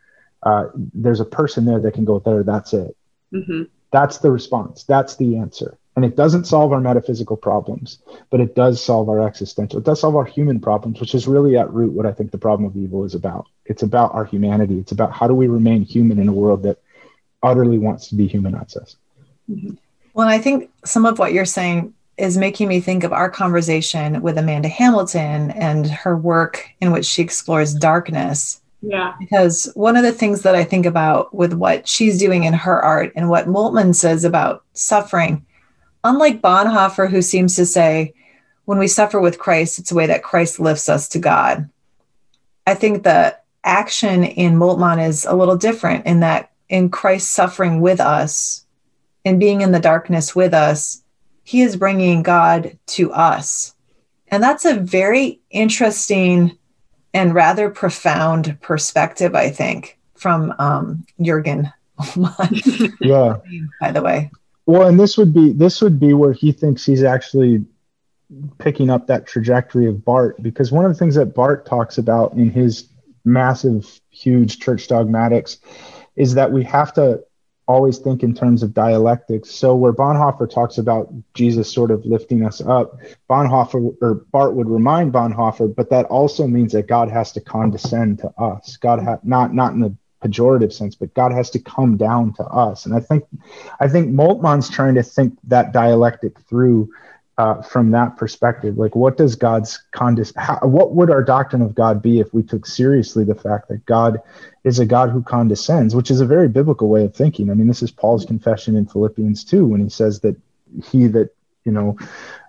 uh, 0.43 0.65
there's 0.75 1.19
a 1.19 1.25
person 1.25 1.65
there 1.65 1.79
that 1.79 1.93
can 1.93 2.05
go 2.05 2.19
there. 2.19 2.43
That's 2.43 2.73
it. 2.73 2.95
Mm-hmm. 3.33 3.63
That's 3.91 4.19
the 4.19 4.31
response. 4.31 4.83
That's 4.83 5.15
the 5.17 5.37
answer. 5.37 5.77
And 5.95 6.05
it 6.05 6.15
doesn't 6.15 6.45
solve 6.45 6.71
our 6.71 6.79
metaphysical 6.79 7.35
problems, 7.35 7.99
but 8.29 8.39
it 8.39 8.55
does 8.55 8.81
solve 8.81 9.09
our 9.09 9.27
existential. 9.27 9.79
It 9.79 9.85
does 9.85 9.99
solve 9.99 10.15
our 10.15 10.23
human 10.23 10.61
problems, 10.61 11.01
which 11.01 11.13
is 11.13 11.27
really 11.27 11.57
at 11.57 11.71
root 11.71 11.91
what 11.91 12.05
I 12.05 12.13
think 12.13 12.31
the 12.31 12.37
problem 12.37 12.69
of 12.69 12.77
evil 12.77 13.03
is 13.03 13.13
about. 13.13 13.47
It's 13.65 13.83
about 13.83 14.13
our 14.13 14.23
humanity. 14.23 14.79
It's 14.79 14.93
about 14.93 15.11
how 15.11 15.27
do 15.27 15.33
we 15.33 15.47
remain 15.47 15.83
human 15.83 16.17
in 16.17 16.29
a 16.29 16.33
world 16.33 16.63
that 16.63 16.77
utterly 17.43 17.77
wants 17.77 18.07
to 18.07 18.15
dehumanize 18.15 18.77
us. 18.77 18.95
Mm-hmm. 19.49 19.73
Well, 20.13 20.27
I 20.27 20.39
think 20.39 20.71
some 20.85 21.05
of 21.05 21.19
what 21.19 21.33
you're 21.33 21.45
saying 21.45 21.93
is 22.17 22.37
making 22.37 22.67
me 22.67 22.79
think 22.79 23.03
of 23.03 23.13
our 23.13 23.29
conversation 23.29 24.21
with 24.21 24.37
Amanda 24.37 24.67
Hamilton 24.67 25.51
and 25.51 25.87
her 25.87 26.15
work 26.15 26.69
in 26.79 26.91
which 26.91 27.05
she 27.05 27.21
explores 27.21 27.73
darkness. 27.73 28.61
Yeah. 28.81 29.13
Because 29.19 29.71
one 29.75 29.95
of 29.95 30.03
the 30.03 30.11
things 30.11 30.41
that 30.41 30.55
I 30.55 30.63
think 30.63 30.85
about 30.85 31.33
with 31.33 31.53
what 31.53 31.87
she's 31.87 32.17
doing 32.17 32.43
in 32.43 32.53
her 32.53 32.81
art 32.81 33.13
and 33.15 33.29
what 33.29 33.47
Moltmann 33.47 33.95
says 33.95 34.23
about 34.23 34.63
suffering, 34.73 35.45
unlike 36.03 36.41
Bonhoeffer, 36.41 37.09
who 37.09 37.21
seems 37.21 37.55
to 37.55 37.65
say, 37.65 38.13
when 38.65 38.77
we 38.77 38.87
suffer 38.87 39.19
with 39.19 39.39
Christ, 39.39 39.79
it's 39.79 39.91
a 39.91 39.95
way 39.95 40.07
that 40.07 40.23
Christ 40.23 40.59
lifts 40.59 40.89
us 40.89 41.07
to 41.09 41.19
God. 41.19 41.69
I 42.65 42.73
think 42.73 43.03
the 43.03 43.37
action 43.63 44.23
in 44.23 44.55
Moltmann 44.55 45.05
is 45.05 45.25
a 45.25 45.35
little 45.35 45.57
different 45.57 46.05
in 46.05 46.21
that 46.21 46.51
in 46.69 46.89
Christ 46.89 47.31
suffering 47.31 47.81
with 47.81 47.99
us 47.99 48.65
and 49.25 49.39
being 49.39 49.61
in 49.61 49.71
the 49.71 49.79
darkness 49.79 50.35
with 50.35 50.53
us, 50.53 51.00
he 51.51 51.61
is 51.61 51.75
bringing 51.75 52.23
God 52.23 52.77
to 52.87 53.11
us. 53.11 53.75
And 54.29 54.41
that's 54.41 54.63
a 54.63 54.75
very 54.75 55.41
interesting 55.49 56.57
and 57.13 57.33
rather 57.33 57.69
profound 57.69 58.57
perspective, 58.61 59.35
I 59.35 59.49
think, 59.49 59.99
from 60.15 60.55
um, 60.59 61.05
Jurgen. 61.19 61.69
yeah. 63.01 63.35
By 63.81 63.91
the 63.91 64.01
way. 64.01 64.31
Well, 64.65 64.87
and 64.87 64.97
this 64.97 65.17
would 65.17 65.33
be 65.33 65.51
this 65.51 65.81
would 65.81 65.99
be 65.99 66.13
where 66.13 66.31
he 66.31 66.53
thinks 66.53 66.85
he's 66.85 67.03
actually 67.03 67.65
picking 68.57 68.89
up 68.89 69.07
that 69.07 69.27
trajectory 69.27 69.87
of 69.87 70.05
Barth, 70.05 70.35
because 70.41 70.71
one 70.71 70.85
of 70.85 70.91
the 70.93 70.97
things 70.97 71.15
that 71.15 71.35
Barth 71.35 71.65
talks 71.65 71.97
about 71.97 72.31
in 72.31 72.49
his 72.49 72.87
massive, 73.25 73.99
huge 74.09 74.59
church 74.59 74.87
dogmatics 74.87 75.57
is 76.15 76.33
that 76.35 76.53
we 76.53 76.63
have 76.63 76.93
to 76.93 77.21
always 77.71 77.97
think 77.97 78.23
in 78.23 78.33
terms 78.33 78.63
of 78.63 78.73
dialectics. 78.73 79.49
So 79.49 79.75
where 79.75 79.93
Bonhoeffer 79.93 80.49
talks 80.49 80.77
about 80.77 81.11
Jesus 81.33 81.71
sort 81.71 81.91
of 81.91 82.05
lifting 82.05 82.45
us 82.45 82.61
up, 82.61 82.99
Bonhoeffer 83.29 83.95
or 84.01 84.15
Barth 84.31 84.53
would 84.53 84.69
remind 84.69 85.13
Bonhoeffer, 85.13 85.73
but 85.75 85.89
that 85.89 86.05
also 86.05 86.47
means 86.47 86.73
that 86.73 86.87
God 86.87 87.09
has 87.09 87.31
to 87.33 87.41
condescend 87.41 88.19
to 88.19 88.29
us. 88.37 88.77
God 88.77 89.03
ha- 89.03 89.19
not 89.23 89.53
not 89.53 89.73
in 89.73 89.79
the 89.79 89.95
pejorative 90.23 90.71
sense, 90.71 90.95
but 90.95 91.13
God 91.13 91.31
has 91.31 91.49
to 91.51 91.59
come 91.59 91.97
down 91.97 92.33
to 92.33 92.43
us. 92.43 92.85
And 92.85 92.93
I 92.95 92.99
think 92.99 93.23
I 93.79 93.87
think 93.87 94.09
Moltmann's 94.09 94.69
trying 94.69 94.95
to 94.95 95.03
think 95.03 95.37
that 95.45 95.73
dialectic 95.73 96.39
through 96.41 96.89
uh, 97.37 97.61
from 97.61 97.91
that 97.91 98.17
perspective 98.17 98.77
like 98.77 98.95
what 98.95 99.17
does 99.17 99.35
god's 99.35 99.81
condes 99.91 100.33
how, 100.35 100.59
what 100.61 100.93
would 100.93 101.09
our 101.09 101.23
doctrine 101.23 101.61
of 101.61 101.73
god 101.73 102.01
be 102.01 102.19
if 102.19 102.33
we 102.33 102.43
took 102.43 102.65
seriously 102.65 103.23
the 103.23 103.35
fact 103.35 103.69
that 103.69 103.85
god 103.85 104.21
is 104.63 104.79
a 104.79 104.85
god 104.85 105.09
who 105.09 105.23
condescends 105.23 105.95
which 105.95 106.11
is 106.11 106.19
a 106.19 106.25
very 106.25 106.47
biblical 106.47 106.89
way 106.89 107.05
of 107.05 107.15
thinking 107.15 107.49
i 107.49 107.53
mean 107.53 107.67
this 107.67 107.81
is 107.81 107.89
paul's 107.89 108.25
confession 108.25 108.75
in 108.75 108.85
philippians 108.85 109.43
2 109.45 109.65
when 109.65 109.81
he 109.81 109.89
says 109.89 110.19
that 110.19 110.35
he 110.83 111.07
that 111.07 111.29
you 111.63 111.71
know 111.71 111.97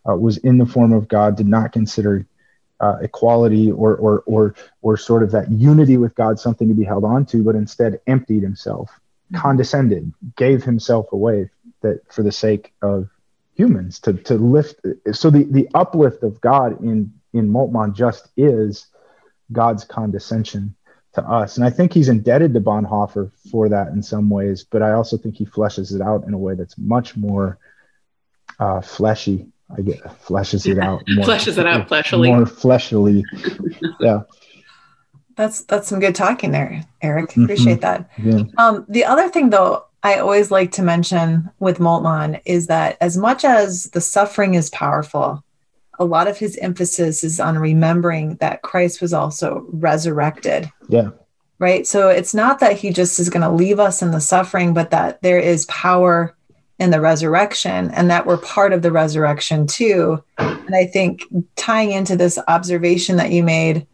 uh, 0.09 0.17
was 0.17 0.37
in 0.39 0.59
the 0.59 0.67
form 0.67 0.93
of 0.93 1.09
god 1.09 1.37
did 1.37 1.49
not 1.49 1.73
consider 1.73 2.27
uh, 2.81 2.97
equality 3.01 3.71
or, 3.71 3.95
or 3.97 4.25
or 4.27 4.55
or 4.83 4.97
sort 4.97 5.23
of 5.23 5.31
that 5.31 5.51
unity 5.53 5.97
with 5.97 6.15
god 6.17 6.41
something 6.41 6.67
to 6.69 6.75
be 6.75 6.85
held 6.85 7.05
on 7.05 7.25
to 7.25 7.45
but 7.45 7.55
instead 7.55 8.01
emptied 8.09 8.43
himself 8.43 8.91
mm-hmm. 8.91 9.41
condescended 9.41 10.12
gave 10.37 10.65
himself 10.65 11.07
away 11.12 11.49
that 11.83 12.01
for 12.12 12.25
the 12.25 12.33
sake 12.33 12.73
of 12.83 13.09
humans 13.62 14.00
to 14.00 14.12
to 14.12 14.35
lift 14.35 14.81
so 15.12 15.31
the 15.31 15.45
the 15.45 15.69
uplift 15.75 16.23
of 16.23 16.40
god 16.40 16.83
in 16.83 17.12
in 17.33 17.49
moltmann 17.49 17.95
just 17.95 18.28
is 18.37 18.87
god's 19.52 19.85
condescension 19.85 20.75
to 21.14 21.23
us. 21.23 21.57
And 21.57 21.66
i 21.66 21.71
think 21.71 21.92
he's 21.92 22.09
indebted 22.09 22.54
to 22.54 22.61
bonhoeffer 22.61 23.31
for 23.50 23.69
that 23.69 23.88
in 23.88 24.02
some 24.02 24.31
ways 24.31 24.64
but 24.64 24.83
i 24.83 24.92
also 24.92 25.16
think 25.16 25.37
he 25.37 25.47
fleshes 25.47 25.95
it 25.95 26.00
out 26.00 26.25
in 26.26 26.35
a 26.35 26.38
way 26.38 26.54
that's 26.54 26.76
much 26.78 27.16
more 27.16 27.59
uh, 28.59 28.81
fleshy. 28.81 29.47
I 29.76 29.81
get 29.81 30.02
fleshes 30.25 30.71
it 30.71 30.78
out 30.78 31.02
more, 31.09 31.25
fleshes 31.25 31.59
it 31.59 31.66
out 31.66 31.88
fleshly. 31.88 32.28
More 32.28 32.47
fleshly. 32.47 33.25
Yeah. 34.00 34.23
That's 35.35 35.62
that's 35.62 35.88
some 35.88 36.00
good 36.00 36.14
talking 36.14 36.50
there 36.50 36.85
eric. 37.00 37.31
Mm-hmm. 37.31 37.45
appreciate 37.45 37.81
mm-hmm. 37.81 38.28
that. 38.28 38.38
Yeah. 38.38 38.45
um, 38.59 38.85
the 38.88 39.04
other 39.04 39.28
thing 39.31 39.50
though 39.50 39.87
I 40.02 40.18
always 40.18 40.50
like 40.50 40.73
to 40.73 40.82
mention 40.82 41.50
with 41.61 41.78
Moltmann 41.78 42.40
is 42.44 42.66
that 42.66 42.97
as 43.00 43.16
much 43.16 43.44
as 43.44 43.85
the 43.90 44.00
suffering 44.00 44.54
is 44.54 44.71
powerful, 44.71 45.44
a 45.99 46.04
lot 46.04 46.26
of 46.26 46.38
his 46.38 46.56
emphasis 46.59 47.23
is 47.23 47.38
on 47.38 47.59
remembering 47.59 48.37
that 48.37 48.62
Christ 48.62 49.00
was 49.00 49.12
also 49.12 49.64
resurrected. 49.68 50.71
Yeah. 50.88 51.11
Right. 51.61 51.87
So 51.87 52.09
it's 52.09 52.35
not 52.35 52.59
that 52.59 52.76
he 52.76 52.90
just 52.90 53.21
is 53.21 53.28
going 53.28 53.42
to 53.42 53.50
leave 53.50 53.78
us 53.78 54.02
in 54.02 54.11
the 54.11 54.21
suffering, 54.21 54.75
but 54.75 54.90
that 54.90 55.23
there 55.23 55.38
is 55.38 55.66
power 55.66 56.35
in 56.80 56.90
the 56.90 57.00
resurrection 57.00 57.92
and 57.92 58.11
that 58.11 58.26
we're 58.26 58.38
part 58.38 58.73
of 58.73 58.82
the 58.82 58.90
resurrection 58.90 59.68
too. 59.68 60.25
And 60.38 60.75
I 60.75 60.87
think 60.87 61.23
tying 61.54 61.92
into 61.92 62.16
this 62.16 62.40
observation 62.49 63.16
that 63.16 63.30
you 63.30 63.44
made 63.44 63.87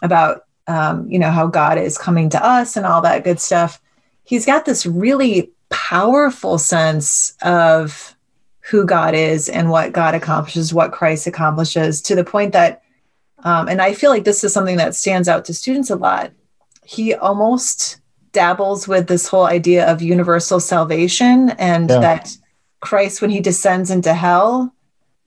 about, 0.00 0.46
um, 0.66 1.06
you 1.10 1.18
know, 1.18 1.30
how 1.30 1.48
God 1.48 1.76
is 1.76 1.98
coming 1.98 2.30
to 2.30 2.42
us 2.42 2.78
and 2.78 2.86
all 2.86 3.02
that 3.02 3.24
good 3.24 3.38
stuff 3.40 3.81
he's 4.24 4.46
got 4.46 4.64
this 4.64 4.86
really 4.86 5.50
powerful 5.70 6.58
sense 6.58 7.34
of 7.42 8.16
who 8.60 8.86
God 8.86 9.14
is 9.14 9.48
and 9.48 9.70
what 9.70 9.92
God 9.92 10.14
accomplishes, 10.14 10.72
what 10.72 10.92
Christ 10.92 11.26
accomplishes, 11.26 12.00
to 12.02 12.14
the 12.14 12.24
point 12.24 12.52
that, 12.52 12.82
um, 13.44 13.68
and 13.68 13.82
I 13.82 13.92
feel 13.92 14.10
like 14.10 14.24
this 14.24 14.44
is 14.44 14.52
something 14.52 14.76
that 14.76 14.94
stands 14.94 15.28
out 15.28 15.44
to 15.46 15.54
students 15.54 15.90
a 15.90 15.96
lot. 15.96 16.32
He 16.84 17.14
almost 17.14 18.00
dabbles 18.32 18.86
with 18.88 19.08
this 19.08 19.26
whole 19.26 19.46
idea 19.46 19.90
of 19.90 20.00
universal 20.00 20.60
salvation 20.60 21.50
and 21.58 21.90
yeah. 21.90 21.98
that 21.98 22.36
Christ, 22.80 23.20
when 23.20 23.30
he 23.30 23.40
descends 23.40 23.90
into 23.90 24.14
hell, 24.14 24.74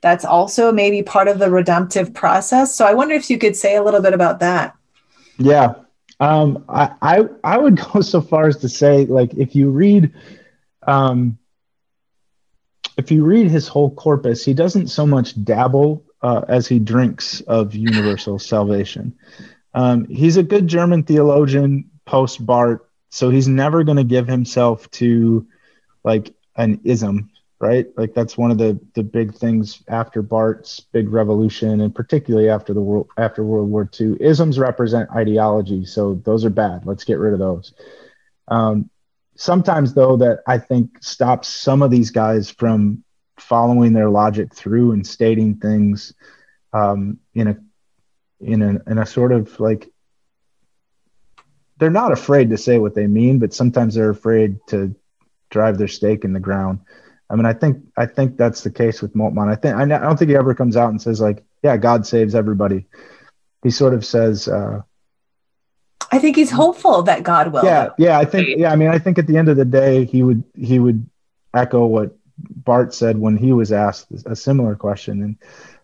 that's 0.01 0.25
also 0.25 0.71
maybe 0.71 1.01
part 1.01 1.27
of 1.27 1.39
the 1.39 1.49
redemptive 1.49 2.13
process. 2.13 2.75
So 2.75 2.85
I 2.85 2.93
wonder 2.93 3.15
if 3.15 3.29
you 3.29 3.37
could 3.37 3.55
say 3.55 3.75
a 3.75 3.83
little 3.83 4.01
bit 4.01 4.13
about 4.13 4.39
that. 4.39 4.75
Yeah. 5.37 5.75
Um, 6.19 6.65
I, 6.69 6.91
I, 7.01 7.25
I 7.43 7.57
would 7.57 7.77
go 7.93 8.01
so 8.01 8.21
far 8.21 8.47
as 8.47 8.57
to 8.57 8.69
say, 8.69 9.05
like, 9.05 9.33
if 9.33 9.55
you 9.55 9.69
read, 9.69 10.13
um, 10.87 11.37
if 12.97 13.11
you 13.11 13.25
read 13.25 13.49
his 13.49 13.67
whole 13.67 13.91
corpus, 13.91 14.43
he 14.45 14.53
doesn't 14.53 14.87
so 14.87 15.05
much 15.05 15.43
dabble 15.43 16.05
uh, 16.21 16.41
as 16.47 16.67
he 16.67 16.79
drinks 16.79 17.41
of 17.41 17.75
universal 17.75 18.39
salvation. 18.39 19.15
Um, 19.73 20.05
he's 20.05 20.37
a 20.37 20.43
good 20.43 20.67
German 20.67 21.03
theologian 21.03 21.89
post 22.05 22.45
Barth, 22.45 22.81
so 23.09 23.29
he's 23.29 23.47
never 23.47 23.83
going 23.83 23.97
to 23.97 24.03
give 24.03 24.27
himself 24.27 24.89
to 24.91 25.45
like 26.03 26.33
an 26.55 26.79
ism, 26.85 27.29
right? 27.65 27.87
Like 27.97 28.13
that's 28.13 28.37
one 28.37 28.51
of 28.51 28.57
the 28.57 28.79
the 28.93 29.03
big 29.03 29.33
things 29.33 29.81
after 29.87 30.21
Barth's 30.21 30.79
big 30.79 31.09
revolution, 31.09 31.81
and 31.81 31.93
particularly 31.93 32.49
after 32.49 32.73
the 32.73 32.81
world 32.81 33.07
after 33.17 33.43
World 33.43 33.69
War 33.69 33.89
II. 33.99 34.17
Isms 34.19 34.59
represent 34.59 35.09
ideology, 35.11 35.85
so 35.85 36.21
those 36.25 36.45
are 36.45 36.49
bad. 36.49 36.85
Let's 36.85 37.03
get 37.03 37.19
rid 37.19 37.33
of 37.33 37.39
those. 37.39 37.73
Um, 38.47 38.89
sometimes 39.35 39.93
though 39.93 40.17
that 40.17 40.39
i 40.47 40.57
think 40.57 41.03
stops 41.03 41.47
some 41.47 41.81
of 41.81 41.91
these 41.91 42.09
guys 42.09 42.49
from 42.49 43.03
following 43.37 43.93
their 43.93 44.09
logic 44.09 44.53
through 44.53 44.93
and 44.93 45.05
stating 45.05 45.55
things 45.55 46.13
um, 46.71 47.19
in 47.33 47.47
a 47.49 47.57
in 48.39 48.61
a 48.61 48.81
in 48.89 48.97
a 48.97 49.05
sort 49.05 49.31
of 49.31 49.59
like 49.59 49.91
they're 51.77 51.89
not 51.89 52.13
afraid 52.13 52.49
to 52.49 52.57
say 52.57 52.77
what 52.77 52.95
they 52.95 53.07
mean 53.07 53.39
but 53.39 53.53
sometimes 53.53 53.95
they're 53.95 54.09
afraid 54.09 54.57
to 54.67 54.95
drive 55.49 55.77
their 55.77 55.87
stake 55.87 56.23
in 56.23 56.33
the 56.33 56.39
ground 56.39 56.79
i 57.29 57.35
mean 57.35 57.45
i 57.45 57.53
think 57.53 57.83
i 57.97 58.05
think 58.05 58.37
that's 58.37 58.61
the 58.61 58.71
case 58.71 59.01
with 59.01 59.13
moltmann 59.13 59.51
i 59.51 59.55
think 59.55 59.75
i 59.75 59.85
don't 59.85 60.17
think 60.17 60.29
he 60.29 60.35
ever 60.35 60.53
comes 60.53 60.77
out 60.77 60.89
and 60.89 61.01
says 61.01 61.19
like 61.19 61.43
yeah 61.63 61.77
god 61.77 62.05
saves 62.05 62.35
everybody 62.35 62.85
he 63.63 63.69
sort 63.71 63.93
of 63.93 64.05
says 64.05 64.47
uh, 64.47 64.81
I 66.11 66.19
think 66.19 66.35
he's 66.35 66.51
hopeful 66.51 67.01
that 67.03 67.23
God 67.23 67.51
will. 67.51 67.65
Yeah, 67.65 67.89
yeah. 67.97 68.19
I 68.19 68.25
think 68.25 68.57
yeah. 68.57 68.71
I 68.71 68.75
mean, 68.75 68.89
I 68.89 68.99
think 68.99 69.17
at 69.17 69.27
the 69.27 69.37
end 69.37 69.49
of 69.49 69.57
the 69.57 69.65
day, 69.65 70.05
he 70.05 70.23
would 70.23 70.43
he 70.55 70.79
would 70.79 71.09
echo 71.53 71.85
what 71.85 72.15
Barth 72.37 72.93
said 72.93 73.17
when 73.17 73.37
he 73.37 73.53
was 73.53 73.71
asked 73.71 74.07
a 74.25 74.35
similar 74.35 74.75
question, 74.75 75.21
and 75.23 75.37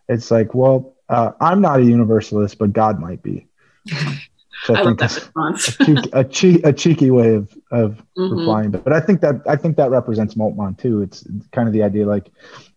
it's 0.08 0.32
like, 0.32 0.54
well, 0.54 0.96
uh, 1.10 1.32
I'm 1.42 1.62
not 1.62 1.80
a 1.80 1.84
universalist, 1.84 2.58
but 2.58 2.72
God 2.72 3.00
might 3.00 3.24
be. 3.24 3.48
So 4.64 4.76
I, 4.76 4.82
I 4.82 4.84
think 4.84 5.02
response. 5.02 5.80
a, 5.80 5.86
cheeky, 5.86 6.10
a, 6.14 6.24
che- 6.24 6.62
a, 6.64 6.74
cheeky 6.74 7.12
way 7.12 7.36
of 7.36 7.58
of 7.72 8.04
mm-hmm. 8.18 8.40
replying, 8.40 8.72
but, 8.72 8.84
but 8.84 8.94
I 8.94 9.00
think 9.00 9.22
that 9.22 9.42
I 9.48 9.56
think 9.56 9.78
that 9.78 9.90
represents 9.90 10.36
Moltmann 10.36 10.78
too. 10.78 11.02
It's 11.02 11.26
kind 11.52 11.68
of 11.68 11.74
the 11.74 11.84
idea 11.84 12.06
like 12.06 12.32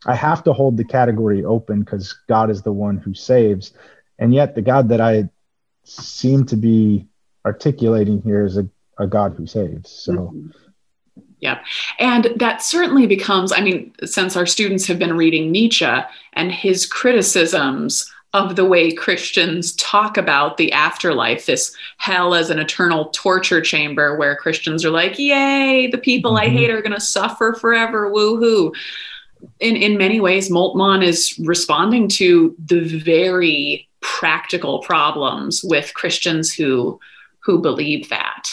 I 0.07 0.14
have 0.14 0.43
to 0.45 0.53
hold 0.53 0.76
the 0.76 0.85
category 0.85 1.45
open 1.45 1.81
because 1.81 2.12
God 2.29 2.50
is 2.50 2.62
the 2.62 2.73
one 2.73 2.99
who 2.99 3.15
saves, 3.15 3.73
and 4.19 4.32
yet 4.32 4.54
the 4.54 4.63
God 4.63 4.89
that 4.89 5.00
I 5.00 5.28
seem 5.85 6.47
to 6.47 6.56
be 6.56 7.06
articulating 7.45 8.23
here 8.23 8.45
is 8.45 8.56
a, 8.56 8.67
a 8.99 9.06
God 9.06 9.35
who 9.37 9.47
saves. 9.47 9.91
So. 9.91 10.13
Mm-hmm. 10.13 10.49
Yeah. 11.41 11.61
And 11.99 12.32
that 12.37 12.63
certainly 12.63 13.06
becomes, 13.06 13.52
I 13.52 13.61
mean, 13.61 13.93
since 14.02 14.35
our 14.35 14.47
students 14.47 14.87
have 14.87 14.99
been 14.99 15.15
reading 15.15 15.52
Nietzsche 15.52 15.95
and 16.32 16.50
his 16.50 16.87
criticisms 16.87 18.11
of 18.34 18.56
the 18.56 18.64
way 18.64 18.92
Christians 18.92 19.75
talk 19.76 20.16
about 20.16 20.56
the 20.56 20.73
afterlife, 20.73 21.47
this 21.47 21.75
hell 21.99 22.34
as 22.34 22.50
an 22.50 22.58
eternal 22.58 23.06
torture 23.10 23.60
chamber 23.60 24.16
where 24.16 24.34
Christians 24.34 24.84
are 24.84 24.90
like, 24.90 25.18
yay, 25.18 25.86
the 25.86 25.99
people 25.99 26.32
mm-hmm. 26.32 26.49
I 26.49 26.50
hate 26.50 26.70
are 26.70 26.82
going 26.82 26.92
to 26.92 27.00
suffer 27.00 27.54
forever, 27.54 28.10
woohoo. 28.10 28.75
In, 29.60 29.76
in 29.76 29.97
many 29.97 30.20
ways, 30.20 30.50
Moltmann 30.50 31.04
is 31.04 31.38
responding 31.38 32.08
to 32.08 32.56
the 32.58 32.80
very 32.80 33.88
practical 34.00 34.80
problems 34.80 35.62
with 35.64 35.94
Christians 35.94 36.52
who 36.52 37.00
who 37.38 37.60
believe 37.60 38.08
that. 38.08 38.49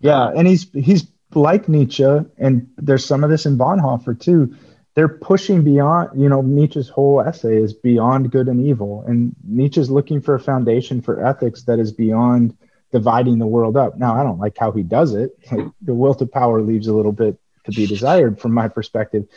Yeah, 0.00 0.30
and 0.36 0.46
he's 0.46 0.70
he's 0.72 1.08
like 1.34 1.68
Nietzsche, 1.68 2.04
and 2.38 2.68
there's 2.76 3.04
some 3.04 3.24
of 3.24 3.30
this 3.30 3.46
in 3.46 3.58
Bonhoeffer 3.58 4.20
too. 4.20 4.54
They're 4.98 5.06
pushing 5.06 5.62
beyond, 5.62 6.20
you 6.20 6.28
know, 6.28 6.42
Nietzsche's 6.42 6.88
whole 6.88 7.20
essay 7.20 7.56
is 7.56 7.72
beyond 7.72 8.32
good 8.32 8.48
and 8.48 8.66
evil, 8.66 9.04
and 9.06 9.32
Nietzsche's 9.44 9.90
looking 9.90 10.20
for 10.20 10.34
a 10.34 10.40
foundation 10.40 11.02
for 11.02 11.24
ethics 11.24 11.62
that 11.66 11.78
is 11.78 11.92
beyond 11.92 12.56
dividing 12.90 13.38
the 13.38 13.46
world 13.46 13.76
up. 13.76 13.96
Now, 13.96 14.16
I 14.20 14.24
don't 14.24 14.40
like 14.40 14.58
how 14.58 14.72
he 14.72 14.82
does 14.82 15.14
it. 15.14 15.38
Like, 15.52 15.68
the 15.82 15.94
will 15.94 16.16
to 16.16 16.26
power 16.26 16.60
leaves 16.62 16.88
a 16.88 16.92
little 16.92 17.12
bit 17.12 17.38
to 17.66 17.70
be 17.70 17.86
desired 17.86 18.40
from 18.40 18.52
my 18.52 18.66
perspective, 18.66 19.28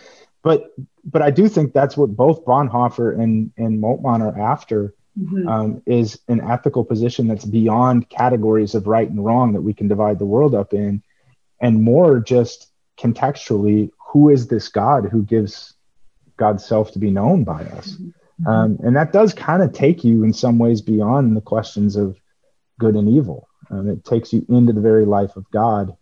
but 0.42 0.74
but 1.06 1.22
I 1.22 1.30
do 1.30 1.48
think 1.48 1.74
that's 1.74 1.96
what 1.96 2.10
both 2.10 2.44
Bonhoeffer 2.44 3.14
and 3.22 3.52
and 3.56 3.80
Moltmann 3.80 4.22
are 4.22 4.40
after 4.40 4.96
mm-hmm. 5.16 5.48
um, 5.48 5.84
is 5.86 6.20
an 6.28 6.42
ethical 6.42 6.84
position 6.84 7.28
that's 7.28 7.46
beyond 7.46 8.10
categories 8.10 8.74
of 8.74 8.88
right 8.88 9.08
and 9.08 9.24
wrong 9.24 9.54
that 9.54 9.62
we 9.62 9.76
can 9.76 9.88
divide 9.88 10.18
the 10.18 10.26
world 10.26 10.56
up 10.56 10.74
in, 10.74 11.04
and 11.60 11.84
more 11.84 12.20
just 12.20 12.72
contextually, 12.98 13.92
who 14.12 14.30
is 14.30 14.48
this 14.48 14.68
God 14.70 15.06
who 15.06 15.24
gives 15.24 15.74
God's 16.38 16.66
self 16.66 16.92
to 16.94 17.00
be 17.00 17.12
known 17.12 17.44
by 17.44 17.64
us? 17.64 17.92
Mm-hmm. 17.92 18.48
Um, 18.48 18.80
and 18.84 18.96
that 18.96 19.14
does 19.14 19.34
kind 19.34 19.62
of 19.62 19.74
take 19.74 20.04
you 20.04 20.24
in 20.24 20.34
some 20.34 20.58
ways 20.58 20.82
beyond 20.82 21.38
the 21.38 21.42
questions 21.42 21.96
of 21.96 22.18
good 22.80 22.96
and 22.96 23.08
evil. 23.08 23.48
Um, 23.70 23.90
it 23.90 24.04
takes 24.04 24.34
you 24.34 24.46
into 24.50 24.74
the 24.74 24.82
very 24.82 25.06
life 25.06 25.36
of 25.36 25.50
God. 25.52 25.96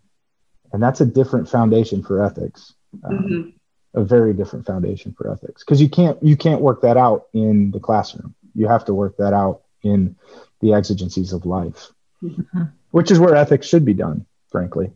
And 0.72 0.82
that's 0.82 1.02
a 1.02 1.06
different 1.06 1.50
foundation 1.50 2.04
for 2.04 2.24
ethics. 2.24 2.74
Um, 3.04 3.12
mm-hmm 3.12 3.50
a 3.94 4.04
very 4.04 4.34
different 4.34 4.66
foundation 4.66 5.14
for 5.14 5.32
ethics 5.32 5.64
because 5.64 5.82
you 5.82 5.90
can't 5.90 6.22
you 6.22 6.38
can't 6.38 6.62
work 6.62 6.82
that 6.82 6.98
out 6.98 7.28
in 7.34 7.72
the 7.72 7.80
classroom 7.80 8.36
you 8.54 8.68
have 8.68 8.86
to 8.86 8.94
work 8.94 9.18
that 9.18 9.34
out 9.34 9.62
in 9.84 10.16
the 10.62 10.74
exigencies 10.74 11.34
of 11.34 11.46
life 11.46 11.92
mm-hmm. 12.22 12.64
which 12.92 13.10
is 13.10 13.20
where 13.20 13.36
ethics 13.36 13.68
should 13.68 13.86
be 13.86 13.94
done 13.94 14.26
frankly 14.50 14.92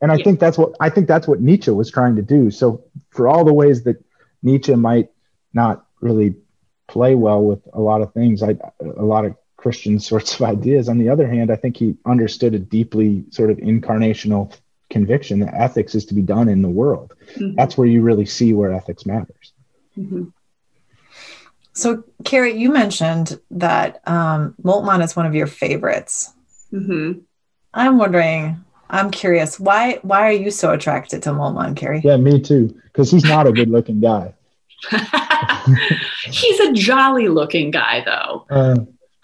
and 0.00 0.12
i 0.12 0.16
yeah. 0.16 0.24
think 0.24 0.40
that's 0.40 0.58
what 0.58 0.72
i 0.80 0.88
think 0.88 1.06
that's 1.06 1.26
what 1.28 1.40
nietzsche 1.40 1.70
was 1.70 1.90
trying 1.90 2.16
to 2.16 2.22
do 2.22 2.50
so 2.50 2.82
for 3.10 3.28
all 3.28 3.44
the 3.44 3.52
ways 3.52 3.84
that 3.84 4.02
nietzsche 4.42 4.74
might 4.74 5.10
not 5.52 5.86
really 6.00 6.34
play 6.86 7.14
well 7.14 7.42
with 7.42 7.60
a 7.72 7.80
lot 7.80 8.00
of 8.00 8.12
things 8.12 8.42
I, 8.42 8.56
a 8.80 9.04
lot 9.04 9.24
of 9.24 9.36
christian 9.56 9.98
sorts 10.10 10.34
of 10.34 10.42
ideas 10.42 10.88
on 10.88 10.98
the 10.98 11.08
other 11.08 11.28
hand 11.28 11.50
i 11.50 11.56
think 11.56 11.76
he 11.76 11.96
understood 12.06 12.54
a 12.54 12.58
deeply 12.58 13.24
sort 13.30 13.50
of 13.50 13.58
incarnational 13.58 14.56
conviction 14.90 15.40
that 15.40 15.52
ethics 15.54 15.94
is 15.94 16.06
to 16.06 16.14
be 16.14 16.22
done 16.22 16.48
in 16.48 16.62
the 16.62 16.68
world 16.68 17.12
mm-hmm. 17.34 17.54
that's 17.54 17.76
where 17.76 17.86
you 17.86 18.00
really 18.00 18.26
see 18.26 18.52
where 18.52 18.72
ethics 18.72 19.04
matters 19.04 19.52
mm-hmm. 19.96 20.24
So, 21.78 22.02
Carrie, 22.24 22.58
you 22.58 22.72
mentioned 22.72 23.38
that 23.52 24.00
um, 24.04 24.56
Moltmann 24.60 25.00
is 25.04 25.14
one 25.14 25.26
of 25.26 25.34
your 25.36 25.46
favorites. 25.46 26.32
Mm-hmm. 26.72 27.20
I'm 27.72 27.98
wondering, 27.98 28.64
I'm 28.90 29.10
curious, 29.10 29.60
why 29.60 29.98
why 30.02 30.28
are 30.28 30.32
you 30.32 30.50
so 30.50 30.72
attracted 30.72 31.22
to 31.24 31.30
Moltmann, 31.30 31.76
Carrie? 31.76 32.00
Yeah, 32.04 32.16
me 32.16 32.40
too, 32.40 32.74
because 32.84 33.10
he's 33.10 33.24
not 33.24 33.46
a 33.46 33.52
good 33.52 33.70
looking 33.70 34.00
guy. 34.00 34.34
he's 36.24 36.60
a 36.60 36.72
jolly 36.72 37.28
looking 37.28 37.70
guy, 37.70 38.02
though. 38.04 38.46
Uh, 38.50 38.76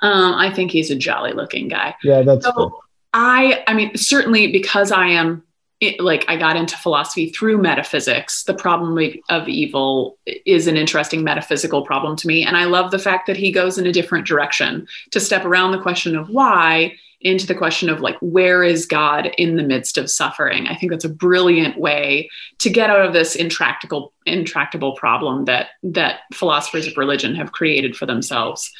um, 0.02 0.34
I 0.34 0.52
think 0.52 0.70
he's 0.70 0.90
a 0.90 0.96
jolly 0.96 1.32
looking 1.32 1.68
guy. 1.68 1.94
Yeah, 2.02 2.22
that's. 2.22 2.44
So 2.44 2.80
I, 3.12 3.62
I 3.66 3.74
mean, 3.74 3.96
certainly 3.96 4.50
because 4.50 4.90
I 4.92 5.06
am 5.06 5.44
it, 5.80 6.00
like 6.00 6.24
I 6.28 6.36
got 6.36 6.56
into 6.56 6.76
philosophy 6.76 7.30
through 7.30 7.58
metaphysics. 7.58 8.44
The 8.44 8.54
problem 8.54 8.98
of 9.28 9.48
evil 9.48 10.18
is 10.26 10.66
an 10.66 10.76
interesting 10.76 11.24
metaphysical 11.24 11.82
problem 11.82 12.16
to 12.16 12.26
me. 12.26 12.44
And 12.44 12.56
I 12.56 12.64
love 12.64 12.90
the 12.90 12.98
fact 12.98 13.26
that 13.26 13.36
he 13.36 13.52
goes 13.52 13.78
in 13.78 13.86
a 13.86 13.92
different 13.92 14.26
direction 14.26 14.86
to 15.10 15.20
step 15.20 15.44
around 15.44 15.72
the 15.72 15.80
question 15.80 16.16
of 16.16 16.28
why 16.28 16.96
into 17.24 17.46
the 17.46 17.54
question 17.54 17.88
of 17.88 18.00
like, 18.00 18.16
where 18.20 18.62
is 18.62 18.86
God 18.86 19.30
in 19.38 19.56
the 19.56 19.62
midst 19.62 19.98
of 19.98 20.10
suffering? 20.10 20.66
I 20.66 20.76
think 20.76 20.92
that's 20.92 21.04
a 21.04 21.08
brilliant 21.08 21.78
way 21.78 22.30
to 22.58 22.70
get 22.70 22.90
out 22.90 23.04
of 23.04 23.14
this 23.14 23.34
intractable, 23.34 24.12
intractable 24.26 24.94
problem 24.94 25.46
that, 25.46 25.68
that 25.82 26.20
philosophers 26.32 26.86
of 26.86 26.96
religion 26.96 27.34
have 27.34 27.52
created 27.52 27.96
for 27.96 28.06
themselves. 28.06 28.70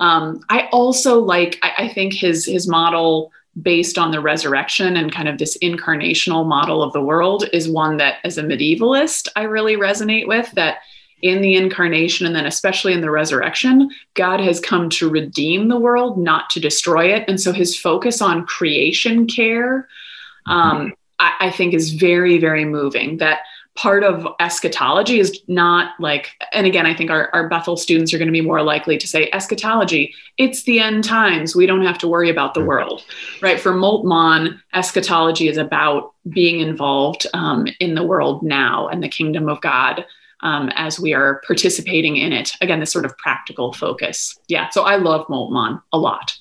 Um, 0.00 0.40
I 0.50 0.68
also 0.70 1.18
like, 1.18 1.58
I, 1.62 1.72
I 1.84 1.88
think 1.88 2.12
his, 2.12 2.44
his 2.44 2.68
model 2.68 3.32
based 3.60 3.98
on 3.98 4.10
the 4.10 4.20
resurrection 4.20 4.96
and 4.96 5.12
kind 5.12 5.28
of 5.28 5.38
this 5.38 5.56
incarnational 5.58 6.46
model 6.46 6.82
of 6.82 6.92
the 6.92 7.00
world 7.00 7.48
is 7.52 7.68
one 7.68 7.98
that 7.98 8.16
as 8.24 8.36
a 8.36 8.42
medievalist 8.42 9.28
i 9.36 9.42
really 9.42 9.76
resonate 9.76 10.26
with 10.26 10.50
that 10.52 10.78
in 11.24 11.40
the 11.40 11.56
incarnation 11.56 12.26
and 12.26 12.36
then 12.36 12.46
especially 12.46 12.92
in 12.92 13.00
the 13.00 13.10
resurrection 13.10 13.90
god 14.14 14.38
has 14.38 14.60
come 14.60 14.88
to 14.88 15.08
redeem 15.08 15.68
the 15.68 15.80
world 15.80 16.16
not 16.16 16.48
to 16.50 16.60
destroy 16.60 17.06
it 17.06 17.24
and 17.26 17.40
so 17.40 17.52
his 17.52 17.76
focus 17.76 18.22
on 18.22 18.46
creation 18.46 19.26
care 19.26 19.88
um, 20.46 20.92
I, 21.18 21.32
I 21.40 21.50
think 21.50 21.74
is 21.74 21.92
very, 21.92 22.38
very 22.38 22.64
moving 22.64 23.18
that 23.18 23.40
part 23.76 24.04
of 24.04 24.26
eschatology 24.38 25.18
is 25.18 25.40
not 25.48 25.98
like, 25.98 26.30
and 26.52 26.64
again, 26.64 26.86
I 26.86 26.94
think 26.94 27.10
our, 27.10 27.28
our 27.32 27.48
Bethel 27.48 27.76
students 27.76 28.14
are 28.14 28.18
going 28.18 28.28
to 28.28 28.32
be 28.32 28.40
more 28.40 28.62
likely 28.62 28.96
to 28.98 29.08
say 29.08 29.28
eschatology, 29.32 30.14
it's 30.38 30.62
the 30.62 30.78
end 30.78 31.02
times. 31.02 31.56
We 31.56 31.66
don't 31.66 31.84
have 31.84 31.98
to 31.98 32.08
worry 32.08 32.30
about 32.30 32.54
the 32.54 32.64
world, 32.64 33.04
right? 33.42 33.58
For 33.58 33.72
Moltmann, 33.72 34.60
eschatology 34.74 35.48
is 35.48 35.56
about 35.56 36.12
being 36.28 36.60
involved 36.60 37.26
um, 37.34 37.66
in 37.80 37.94
the 37.94 38.04
world 38.04 38.44
now 38.44 38.86
and 38.86 39.02
the 39.02 39.08
kingdom 39.08 39.48
of 39.48 39.60
God. 39.60 40.06
Um, 40.44 40.70
as 40.76 41.00
we 41.00 41.14
are 41.14 41.40
participating 41.46 42.18
in 42.18 42.32
it. 42.34 42.52
Again, 42.60 42.78
this 42.78 42.92
sort 42.92 43.06
of 43.06 43.16
practical 43.16 43.72
focus. 43.72 44.38
Yeah. 44.46 44.68
So 44.68 44.82
I 44.82 44.96
love 44.96 45.26
Moltmann 45.26 45.80
a 45.90 45.98
lot. 45.98 46.36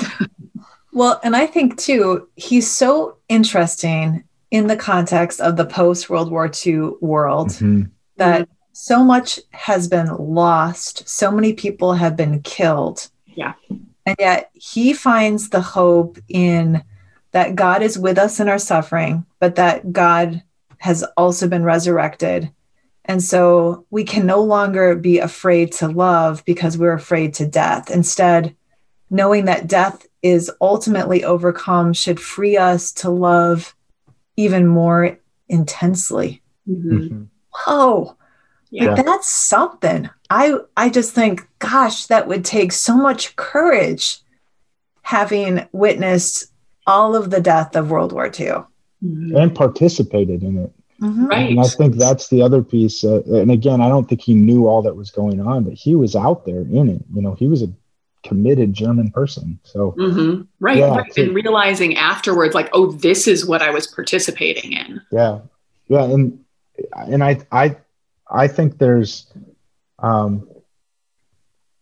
well, 0.94 1.20
and 1.22 1.36
I 1.36 1.46
think 1.46 1.76
too, 1.76 2.28
he's 2.36 2.70
so 2.70 3.18
interesting 3.28 4.24
in 4.50 4.68
the 4.68 4.76
context 4.76 5.38
of 5.40 5.56
the 5.56 5.66
post 5.66 6.08
World 6.08 6.30
War 6.30 6.50
II 6.64 6.92
world 7.02 7.48
mm-hmm. 7.48 7.82
that 8.16 8.48
so 8.72 9.04
much 9.04 9.38
has 9.50 9.88
been 9.88 10.14
lost, 10.16 11.08
so 11.08 11.30
many 11.30 11.52
people 11.52 11.94
have 11.94 12.16
been 12.16 12.40
killed. 12.42 13.08
Yeah. 13.26 13.54
And 14.06 14.16
yet 14.18 14.50
he 14.54 14.92
finds 14.92 15.50
the 15.50 15.60
hope 15.60 16.18
in 16.28 16.82
that 17.32 17.54
God 17.54 17.82
is 17.82 17.98
with 17.98 18.18
us 18.18 18.40
in 18.40 18.48
our 18.48 18.58
suffering, 18.58 19.24
but 19.40 19.56
that 19.56 19.92
God 19.92 20.42
has 20.78 21.02
also 21.16 21.48
been 21.48 21.64
resurrected. 21.64 22.50
And 23.04 23.22
so 23.22 23.84
we 23.90 24.04
can 24.04 24.26
no 24.26 24.42
longer 24.42 24.94
be 24.94 25.18
afraid 25.18 25.72
to 25.72 25.88
love 25.88 26.44
because 26.44 26.78
we're 26.78 26.92
afraid 26.92 27.34
to 27.34 27.46
death. 27.46 27.90
Instead, 27.90 28.54
knowing 29.10 29.46
that 29.46 29.66
death 29.66 30.06
is 30.22 30.50
ultimately 30.60 31.24
overcome 31.24 31.92
should 31.92 32.20
free 32.20 32.56
us 32.56 32.92
to 32.92 33.10
love 33.10 33.74
even 34.36 34.66
more 34.66 35.18
intensely. 35.48 36.42
Mm-hmm. 36.68 36.96
mm-hmm. 36.96 37.22
Whoa. 37.66 38.16
Yeah. 38.70 38.94
Like, 38.94 39.04
that's 39.04 39.28
something. 39.28 40.08
I 40.30 40.54
I 40.76 40.88
just 40.88 41.12
think, 41.12 41.46
gosh, 41.58 42.06
that 42.06 42.26
would 42.26 42.44
take 42.44 42.72
so 42.72 42.96
much 42.96 43.36
courage 43.36 44.20
having 45.02 45.68
witnessed 45.72 46.50
all 46.86 47.14
of 47.14 47.30
the 47.30 47.40
death 47.40 47.76
of 47.76 47.90
World 47.90 48.12
War 48.12 48.26
II. 48.26 48.64
Mm-hmm. 49.04 49.36
And 49.36 49.54
participated 49.54 50.42
in 50.42 50.56
it. 50.58 50.72
Mm-hmm. 51.02 51.26
Right. 51.26 51.50
And 51.50 51.60
I 51.60 51.64
think 51.64 51.96
that's 51.96 52.28
the 52.28 52.42
other 52.42 52.62
piece. 52.62 53.02
Uh, 53.02 53.22
and 53.26 53.50
again, 53.50 53.80
I 53.80 53.88
don't 53.88 54.08
think 54.08 54.20
he 54.20 54.34
knew 54.34 54.68
all 54.68 54.82
that 54.82 54.94
was 54.94 55.10
going 55.10 55.40
on, 55.40 55.64
but 55.64 55.74
he 55.74 55.96
was 55.96 56.14
out 56.14 56.46
there 56.46 56.60
in 56.60 56.88
it. 56.88 57.04
You 57.12 57.22
know, 57.22 57.34
he 57.34 57.48
was 57.48 57.62
a 57.62 57.72
committed 58.22 58.72
German 58.72 59.10
person. 59.10 59.58
So 59.64 59.92
mm-hmm. 59.92 60.42
right, 60.60 60.78
yeah, 60.78 60.96
right. 60.96 61.18
and 61.18 61.34
realizing 61.34 61.96
afterwards, 61.96 62.54
like, 62.54 62.70
oh, 62.72 62.92
this 62.92 63.26
is 63.26 63.44
what 63.44 63.62
I 63.62 63.70
was 63.70 63.88
participating 63.88 64.74
in. 64.74 65.02
Yeah, 65.10 65.40
yeah, 65.88 66.04
and 66.04 66.38
and 66.94 67.24
I 67.24 67.40
I 67.50 67.76
I 68.30 68.46
think 68.46 68.78
there's 68.78 69.26
um 69.98 70.48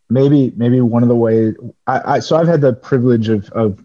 maybe 0.09 0.53
maybe 0.57 0.81
one 0.81 1.03
of 1.03 1.11
the 1.11 1.17
ways 1.17 1.55
I, 1.87 2.15
I 2.15 2.19
so 2.21 2.37
I've 2.37 2.49
had 2.49 2.63
the 2.63 2.73
privilege 2.73 3.29
of 3.29 3.51
of 3.51 3.85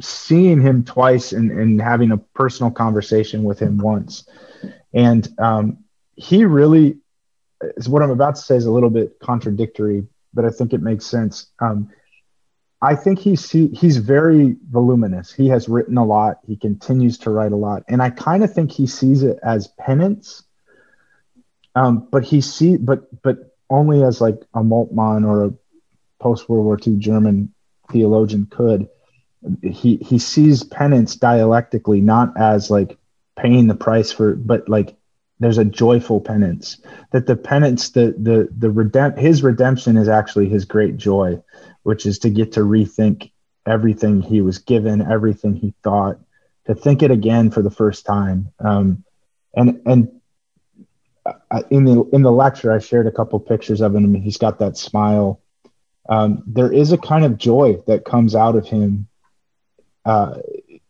seeing 0.00 0.60
him 0.60 0.84
twice 0.84 1.32
and, 1.32 1.50
and 1.50 1.80
having 1.80 2.12
a 2.12 2.18
personal 2.18 2.70
conversation 2.70 3.44
with 3.44 3.58
him 3.58 3.78
once 3.78 4.28
and 4.92 5.28
um 5.38 5.78
he 6.14 6.44
really 6.44 6.98
is 7.76 7.88
what 7.88 8.02
i'm 8.02 8.10
about 8.10 8.36
to 8.36 8.42
say 8.42 8.56
is 8.56 8.66
a 8.66 8.70
little 8.70 8.90
bit 8.90 9.18
contradictory 9.20 10.06
but 10.36 10.44
I 10.44 10.50
think 10.50 10.72
it 10.72 10.82
makes 10.82 11.06
sense. 11.06 11.46
Um, 11.58 11.90
I 12.80 12.94
think 12.94 13.18
he's 13.18 13.50
he, 13.50 13.68
he's 13.68 13.96
very 13.96 14.54
voluminous. 14.70 15.32
He 15.32 15.48
has 15.48 15.68
written 15.68 15.96
a 15.96 16.04
lot. 16.04 16.38
He 16.46 16.56
continues 16.56 17.18
to 17.18 17.30
write 17.30 17.52
a 17.52 17.56
lot, 17.56 17.82
and 17.88 18.00
I 18.02 18.10
kind 18.10 18.44
of 18.44 18.52
think 18.52 18.70
he 18.70 18.86
sees 18.86 19.24
it 19.24 19.38
as 19.42 19.68
penance. 19.80 20.44
Um, 21.74 22.06
but 22.10 22.22
he 22.22 22.42
see 22.42 22.76
but 22.76 23.08
but 23.22 23.56
only 23.68 24.04
as 24.04 24.20
like 24.20 24.40
a 24.54 24.60
Moltmann 24.60 25.26
or 25.26 25.46
a 25.46 25.54
post 26.20 26.48
World 26.48 26.66
War 26.66 26.78
II 26.86 26.96
German 26.96 27.52
theologian 27.90 28.46
could. 28.46 28.88
He 29.62 29.96
he 29.96 30.18
sees 30.18 30.64
penance 30.64 31.16
dialectically, 31.16 32.00
not 32.00 32.38
as 32.38 32.70
like 32.70 32.98
paying 33.36 33.66
the 33.66 33.74
price 33.74 34.12
for, 34.12 34.34
but 34.34 34.68
like 34.68 34.96
there's 35.38 35.58
a 35.58 35.64
joyful 35.64 36.20
penance 36.20 36.78
that 37.12 37.26
the 37.26 37.36
penance 37.36 37.90
the 37.90 38.14
the 38.18 38.48
the 38.56 38.68
redemp 38.68 39.18
his 39.18 39.42
redemption 39.42 39.96
is 39.96 40.08
actually 40.08 40.48
his 40.48 40.64
great 40.64 40.96
joy 40.96 41.38
which 41.82 42.06
is 42.06 42.18
to 42.20 42.30
get 42.30 42.52
to 42.52 42.60
rethink 42.60 43.30
everything 43.66 44.22
he 44.22 44.40
was 44.40 44.58
given 44.58 45.02
everything 45.02 45.54
he 45.54 45.74
thought 45.84 46.18
to 46.66 46.74
think 46.74 47.02
it 47.02 47.10
again 47.10 47.50
for 47.50 47.62
the 47.62 47.70
first 47.70 48.04
time. 48.04 48.52
Um, 48.58 49.04
and 49.54 49.80
and 49.86 50.20
in 51.70 51.84
the 51.84 52.08
in 52.12 52.22
the 52.22 52.30
lecture 52.30 52.72
i 52.72 52.78
shared 52.78 53.06
a 53.06 53.12
couple 53.12 53.40
pictures 53.40 53.80
of 53.80 53.94
him. 53.94 54.14
He's 54.14 54.36
got 54.36 54.58
that 54.58 54.76
smile. 54.76 55.40
Um, 56.08 56.42
there 56.46 56.72
is 56.72 56.92
a 56.92 56.98
kind 56.98 57.24
of 57.24 57.38
joy 57.38 57.82
that 57.86 58.04
comes 58.04 58.34
out 58.34 58.54
of 58.54 58.66
him 58.68 59.08
uh, 60.06 60.38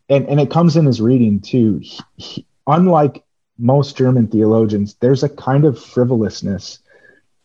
and 0.08 0.28
and 0.28 0.38
it 0.38 0.50
comes 0.50 0.76
in 0.76 0.86
his 0.86 1.00
reading 1.00 1.40
too 1.40 1.80
he, 1.82 2.00
he, 2.16 2.46
unlike 2.66 3.24
most 3.58 3.96
German 3.96 4.28
theologians, 4.28 4.94
there's 5.00 5.22
a 5.22 5.28
kind 5.28 5.64
of 5.64 5.82
frivolousness 5.82 6.80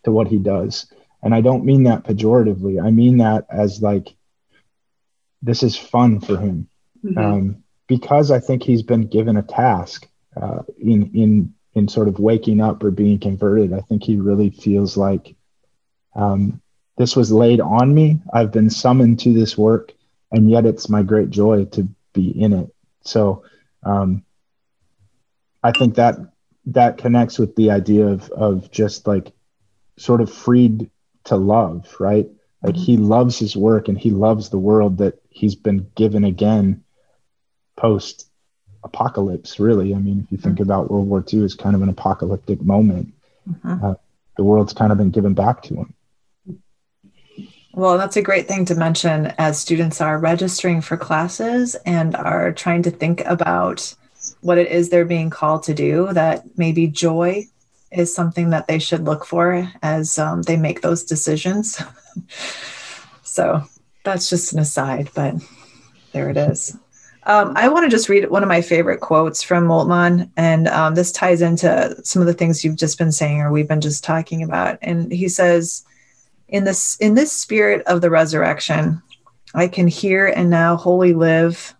to 0.03 0.11
what 0.11 0.27
he 0.27 0.37
does. 0.37 0.91
And 1.23 1.33
I 1.33 1.41
don't 1.41 1.65
mean 1.65 1.83
that 1.83 2.03
pejoratively. 2.03 2.83
I 2.83 2.91
mean 2.91 3.17
that 3.17 3.45
as 3.49 3.81
like, 3.81 4.15
this 5.41 5.63
is 5.63 5.77
fun 5.77 6.19
for 6.19 6.37
him. 6.37 6.67
Mm-hmm. 7.03 7.17
Um, 7.17 7.63
because 7.87 8.31
I 8.31 8.39
think 8.39 8.63
he's 8.63 8.83
been 8.83 9.07
given 9.07 9.37
a 9.37 9.43
task 9.43 10.07
uh, 10.39 10.59
in, 10.79 11.11
in, 11.13 11.53
in 11.73 11.87
sort 11.87 12.07
of 12.07 12.19
waking 12.19 12.61
up 12.61 12.83
or 12.83 12.91
being 12.91 13.19
converted. 13.19 13.73
I 13.73 13.81
think 13.81 14.03
he 14.03 14.17
really 14.17 14.49
feels 14.49 14.97
like 14.97 15.35
um, 16.15 16.61
this 16.97 17.15
was 17.15 17.31
laid 17.31 17.59
on 17.59 17.93
me. 17.93 18.19
I've 18.33 18.51
been 18.51 18.69
summoned 18.69 19.19
to 19.21 19.33
this 19.33 19.57
work, 19.57 19.93
and 20.31 20.49
yet 20.49 20.65
it's 20.65 20.89
my 20.89 21.03
great 21.03 21.29
joy 21.29 21.65
to 21.65 21.87
be 22.13 22.29
in 22.29 22.53
it. 22.53 22.73
So, 23.03 23.43
um, 23.83 24.23
I 25.63 25.71
think 25.71 25.95
that 25.95 26.17
that 26.67 26.97
connects 26.97 27.39
with 27.39 27.55
the 27.55 27.71
idea 27.71 28.07
of 28.07 28.29
of 28.31 28.71
just 28.71 29.07
like 29.07 29.31
sort 29.97 30.21
of 30.21 30.31
freed 30.31 30.89
to 31.25 31.35
love, 31.35 31.95
right? 31.99 32.29
Like 32.63 32.75
mm-hmm. 32.75 32.83
he 32.83 32.97
loves 32.97 33.37
his 33.37 33.55
work 33.55 33.87
and 33.87 33.97
he 33.97 34.11
loves 34.11 34.49
the 34.49 34.59
world 34.59 34.97
that 34.99 35.21
he's 35.29 35.55
been 35.55 35.89
given 35.95 36.23
again 36.23 36.83
post 37.75 38.27
apocalypse, 38.83 39.59
really. 39.59 39.93
I 39.93 39.97
mean, 39.97 40.21
if 40.23 40.31
you 40.31 40.37
think 40.37 40.55
mm-hmm. 40.55 40.63
about 40.63 40.91
World 40.91 41.07
War 41.07 41.23
II 41.31 41.43
as 41.43 41.55
kind 41.55 41.75
of 41.75 41.81
an 41.81 41.89
apocalyptic 41.89 42.61
moment, 42.61 43.13
mm-hmm. 43.49 43.85
uh, 43.85 43.93
the 44.37 44.43
world's 44.43 44.73
kind 44.73 44.91
of 44.91 44.97
been 44.97 45.11
given 45.11 45.33
back 45.33 45.63
to 45.63 45.75
him. 45.75 45.93
Well, 47.73 47.97
that's 47.97 48.17
a 48.17 48.21
great 48.21 48.47
thing 48.47 48.65
to 48.65 48.75
mention 48.75 49.27
as 49.37 49.59
students 49.59 50.01
are 50.01 50.19
registering 50.19 50.81
for 50.81 50.97
classes 50.97 51.75
and 51.85 52.15
are 52.15 52.51
trying 52.51 52.83
to 52.83 52.91
think 52.91 53.21
about 53.25 53.95
what 54.41 54.57
it 54.57 54.67
is 54.69 54.89
they're 54.89 55.05
being 55.05 55.29
called 55.29 55.63
to 55.63 55.73
do, 55.73 56.11
that 56.11 56.43
maybe 56.57 56.87
joy 56.87 57.45
is 57.91 58.13
something 58.13 58.49
that 58.49 58.67
they 58.67 58.79
should 58.79 59.05
look 59.05 59.25
for 59.25 59.71
as 59.81 60.19
um, 60.19 60.41
they 60.43 60.57
make 60.57 60.81
those 60.81 61.03
decisions. 61.03 61.81
so 63.23 63.63
that's 64.03 64.29
just 64.29 64.51
an 64.53 64.59
aside, 64.59 65.09
but 65.15 65.35
there 66.11 66.29
it 66.29 66.37
is. 66.37 66.77
Um, 67.23 67.53
I 67.55 67.69
want 67.69 67.85
to 67.85 67.89
just 67.89 68.09
read 68.09 68.29
one 68.29 68.43
of 68.43 68.49
my 68.49 68.61
favorite 68.61 68.99
quotes 68.99 69.43
from 69.43 69.67
Moltmann, 69.67 70.29
and 70.35 70.67
um, 70.69 70.95
this 70.95 71.11
ties 71.11 71.41
into 71.41 71.95
some 72.03 72.21
of 72.21 72.27
the 72.27 72.33
things 72.33 72.63
you've 72.63 72.77
just 72.77 72.97
been 72.97 73.11
saying 73.11 73.41
or 73.41 73.51
we've 73.51 73.67
been 73.67 73.81
just 73.81 74.03
talking 74.03 74.41
about. 74.41 74.79
And 74.81 75.11
he 75.11 75.29
says, 75.29 75.85
"In 76.51 76.63
this 76.63 76.97
in 76.97 77.15
this 77.15 77.31
spirit 77.31 77.81
of 77.87 78.01
the 78.01 78.11
resurrection, 78.11 79.01
I 79.55 79.67
can 79.67 79.87
here 79.87 80.27
and 80.27 80.49
now 80.49 80.77
wholly 80.77 81.13
live 81.13 81.75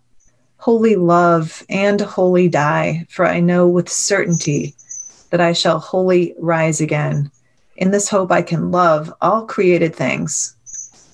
wholly 0.62 0.94
love 0.94 1.64
and 1.68 2.00
wholly 2.00 2.48
die, 2.48 3.04
for 3.10 3.26
I 3.26 3.40
know 3.40 3.66
with 3.66 3.88
certainty 3.88 4.76
that 5.30 5.40
I 5.40 5.54
shall 5.54 5.80
wholly 5.80 6.36
rise 6.38 6.80
again. 6.80 7.32
In 7.74 7.90
this 7.90 8.08
hope, 8.08 8.30
I 8.30 8.42
can 8.42 8.70
love 8.70 9.12
all 9.20 9.44
created 9.44 9.92
things, 9.92 10.54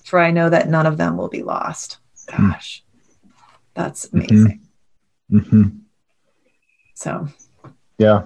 for 0.05 0.19
I 0.19 0.33
know 0.33 0.51
that 0.51 0.69
none 0.69 0.85
of 0.85 0.99
them 0.99 1.17
will 1.17 1.31
be 1.31 1.43
lost. 1.43 1.97
Gosh, 2.27 2.85
that's 3.73 4.05
mm-hmm. 4.09 4.19
amazing. 4.19 4.61
Mm-hmm. 5.33 5.69
So, 6.93 7.29
yeah. 7.97 8.25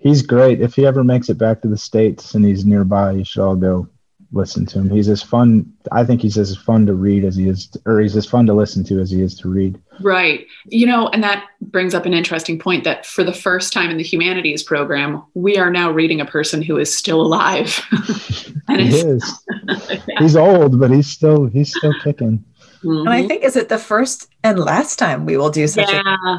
He's 0.00 0.22
great. 0.22 0.60
If 0.60 0.74
he 0.74 0.86
ever 0.86 1.04
makes 1.04 1.28
it 1.28 1.38
back 1.38 1.60
to 1.62 1.68
the 1.68 1.76
States 1.76 2.34
and 2.34 2.44
he's 2.44 2.64
nearby, 2.64 3.12
you 3.12 3.24
should 3.24 3.42
all 3.42 3.56
go 3.56 3.88
listen 4.32 4.64
to 4.64 4.78
him. 4.78 4.88
He's 4.88 5.08
as 5.08 5.22
fun. 5.22 5.72
I 5.92 6.04
think 6.04 6.22
he's 6.22 6.38
as 6.38 6.56
fun 6.56 6.86
to 6.86 6.94
read 6.94 7.24
as 7.24 7.36
he 7.36 7.48
is, 7.48 7.66
to, 7.68 7.80
or 7.84 8.00
he's 8.00 8.16
as 8.16 8.26
fun 8.26 8.46
to 8.46 8.54
listen 8.54 8.84
to 8.84 9.00
as 9.00 9.10
he 9.10 9.20
is 9.20 9.34
to 9.40 9.48
read. 9.48 9.80
Right. 10.00 10.46
You 10.66 10.86
know, 10.86 11.08
and 11.08 11.22
that 11.22 11.44
brings 11.60 11.94
up 11.94 12.06
an 12.06 12.14
interesting 12.14 12.58
point 12.58 12.84
that 12.84 13.04
for 13.04 13.24
the 13.24 13.32
first 13.32 13.72
time 13.72 13.90
in 13.90 13.96
the 13.96 14.04
humanities 14.04 14.62
program, 14.62 15.24
we 15.34 15.58
are 15.58 15.70
now 15.70 15.90
reading 15.90 16.20
a 16.20 16.26
person 16.26 16.62
who 16.62 16.78
is 16.78 16.94
still 16.96 17.20
alive. 17.20 17.84
and 18.68 18.80
he 18.80 19.00
is. 19.00 19.44
yeah. 19.68 19.98
He's 20.18 20.36
old, 20.36 20.78
but 20.78 20.90
he's 20.90 21.08
still 21.08 21.46
he's 21.46 21.74
still 21.74 21.94
kicking. 22.02 22.44
Mm-hmm. 22.82 23.06
And 23.06 23.10
I 23.10 23.26
think 23.26 23.44
is 23.44 23.56
it 23.56 23.68
the 23.68 23.78
first 23.78 24.28
and 24.42 24.58
last 24.58 24.98
time 24.98 25.26
we 25.26 25.36
will 25.36 25.50
do 25.50 25.66
such 25.66 25.90
yeah. 25.90 26.16
a 26.26 26.38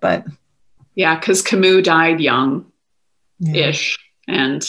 but 0.00 0.24
yeah, 0.96 1.18
because 1.18 1.42
Camus 1.42 1.84
died 1.84 2.20
young 2.20 2.72
ish. 3.54 3.98
Yeah. 4.26 4.34
And 4.34 4.68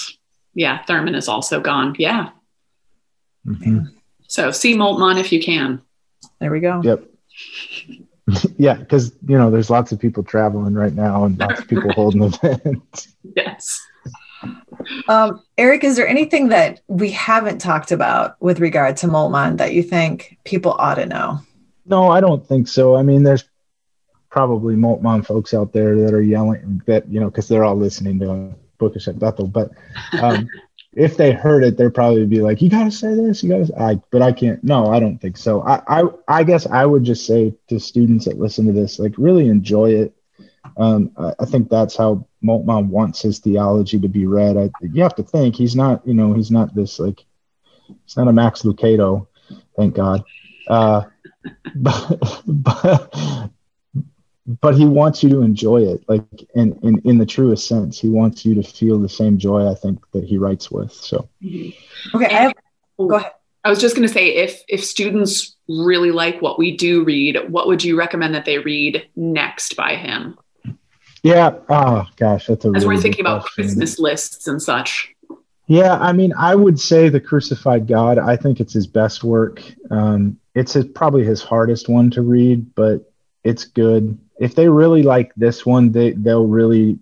yeah, 0.53 0.83
Thurman 0.83 1.15
is 1.15 1.27
also 1.27 1.59
gone. 1.59 1.95
Yeah. 1.97 2.29
Mm-hmm. 3.47 3.85
So 4.27 4.51
see 4.51 4.75
Moltmann 4.75 5.19
if 5.19 5.31
you 5.31 5.41
can. 5.41 5.81
There 6.39 6.51
we 6.51 6.59
go. 6.59 6.81
Yep. 6.83 7.03
yeah, 8.57 8.73
because 8.75 9.13
you 9.27 9.37
know 9.37 9.49
there's 9.49 9.69
lots 9.69 9.91
of 9.91 9.99
people 9.99 10.21
traveling 10.23 10.73
right 10.73 10.93
now 10.93 11.23
and 11.23 11.39
lots 11.39 11.61
of 11.61 11.67
people 11.67 11.85
right. 11.85 11.95
holding 11.95 12.23
events. 12.23 13.15
Yes. 13.35 13.81
Um, 15.07 15.41
Eric, 15.57 15.83
is 15.83 15.95
there 15.95 16.07
anything 16.07 16.49
that 16.49 16.81
we 16.87 17.09
haven't 17.11 17.59
talked 17.59 17.91
about 17.91 18.35
with 18.41 18.59
regard 18.59 18.97
to 18.97 19.07
Moltmann 19.07 19.57
that 19.57 19.73
you 19.73 19.81
think 19.81 20.37
people 20.43 20.75
ought 20.77 20.95
to 20.95 21.05
know? 21.05 21.39
No, 21.85 22.09
I 22.09 22.19
don't 22.19 22.45
think 22.45 22.67
so. 22.67 22.95
I 22.95 23.01
mean, 23.01 23.23
there's 23.23 23.45
probably 24.37 24.75
Moltmann 24.75 25.25
folks 25.25 25.51
out 25.51 25.73
there 25.73 25.95
that 25.95 26.13
are 26.13 26.21
yelling 26.21 26.79
that, 26.85 27.09
you 27.09 27.19
know, 27.19 27.25
because 27.25 27.47
they're 27.47 27.63
all 27.63 27.75
listening 27.75 28.19
to 28.19 28.53
Bookish 28.77 29.07
at 29.07 29.17
Bethel. 29.17 29.47
But 29.47 29.71
um, 30.21 30.47
if 30.93 31.17
they 31.17 31.31
heard 31.31 31.63
it, 31.63 31.75
they'd 31.75 31.91
probably 31.91 32.23
be 32.27 32.41
like, 32.41 32.61
"You 32.61 32.69
got 32.69 32.83
to 32.83 32.91
say 32.91 33.15
this, 33.15 33.41
you 33.41 33.49
got 33.49 33.65
to." 33.65 33.81
I, 33.81 33.99
but 34.11 34.21
I 34.21 34.31
can't. 34.31 34.63
No, 34.63 34.91
I 34.91 34.99
don't 34.99 35.17
think 35.17 35.37
so. 35.37 35.63
I, 35.63 35.81
I, 35.87 36.03
I 36.27 36.43
guess 36.43 36.67
I 36.67 36.85
would 36.85 37.03
just 37.03 37.25
say 37.25 37.55
to 37.69 37.79
students 37.79 38.25
that 38.25 38.37
listen 38.37 38.67
to 38.67 38.73
this, 38.73 38.99
like, 38.99 39.15
really 39.17 39.47
enjoy 39.47 39.89
it. 39.89 40.15
Um, 40.77 41.09
I, 41.17 41.33
I 41.39 41.45
think 41.45 41.71
that's 41.71 41.97
how 41.97 42.27
Moltmann 42.43 42.89
wants 42.89 43.23
his 43.23 43.39
theology 43.39 43.99
to 43.99 44.07
be 44.07 44.27
read. 44.27 44.55
I, 44.55 44.69
you 44.83 45.01
have 45.01 45.15
to 45.15 45.23
think 45.23 45.55
he's 45.55 45.75
not, 45.75 46.07
you 46.07 46.13
know, 46.13 46.33
he's 46.33 46.51
not 46.51 46.75
this 46.75 46.99
like, 46.99 47.25
he's 48.05 48.17
not 48.17 48.27
a 48.27 48.33
Max 48.33 48.61
Lucado, 48.61 49.25
thank 49.75 49.95
God. 49.95 50.23
Uh, 50.67 51.05
but, 51.75 52.43
but 52.45 53.51
but 54.47 54.75
he 54.75 54.85
wants 54.85 55.21
you 55.21 55.29
to 55.29 55.41
enjoy 55.41 55.81
it 55.81 56.03
like 56.07 56.23
in, 56.55 56.79
in 56.81 56.99
in 57.03 57.17
the 57.17 57.25
truest 57.25 57.67
sense. 57.67 57.99
He 57.99 58.09
wants 58.09 58.45
you 58.45 58.55
to 58.55 58.63
feel 58.63 58.97
the 58.97 59.09
same 59.09 59.37
joy 59.37 59.69
i 59.69 59.75
think 59.75 59.99
that 60.11 60.23
he 60.23 60.37
writes 60.37 60.71
with 60.71 60.91
so. 60.93 61.27
Mm-hmm. 61.43 62.17
okay 62.17 62.33
I 62.33 62.41
have, 62.43 62.53
go 62.97 63.15
ahead. 63.15 63.33
I 63.63 63.69
was 63.69 63.79
just 63.79 63.95
going 63.95 64.07
to 64.07 64.13
say 64.13 64.29
if 64.35 64.61
if 64.69 64.83
students 64.83 65.57
really 65.67 66.11
like 66.11 66.41
what 66.41 66.57
we 66.57 66.77
do 66.77 67.03
read 67.03 67.49
what 67.49 67.67
would 67.67 67.83
you 67.83 67.97
recommend 67.97 68.33
that 68.35 68.45
they 68.45 68.59
read 68.59 69.09
next 69.15 69.75
by 69.75 69.95
him? 69.95 70.37
Yeah 71.23 71.55
oh 71.69 72.05
gosh 72.15 72.47
that's 72.47 72.63
a 72.63 72.69
as 72.69 72.83
really 72.83 72.95
we're 72.95 73.01
thinking 73.01 73.21
about 73.21 73.43
christmas 73.43 73.99
lists 73.99 74.47
and 74.47 74.61
such. 74.61 75.13
Yeah 75.65 75.97
i 75.97 76.13
mean 76.13 76.31
i 76.37 76.55
would 76.55 76.79
say 76.79 77.09
the 77.09 77.19
crucified 77.19 77.85
god. 77.85 78.17
I 78.17 78.37
think 78.37 78.61
it's 78.61 78.73
his 78.73 78.87
best 78.87 79.25
work. 79.25 79.61
Um, 79.91 80.39
it's 80.55 80.73
his, 80.73 80.85
probably 80.85 81.25
his 81.25 81.41
hardest 81.43 81.89
one 81.89 82.09
to 82.11 82.21
read 82.21 82.73
but 82.75 83.11
it's 83.43 83.65
good 83.65 84.17
if 84.39 84.55
they 84.55 84.69
really 84.69 85.03
like 85.03 85.33
this 85.35 85.65
one, 85.65 85.91
they 85.91 86.11
they'll 86.11 86.47
really 86.47 86.99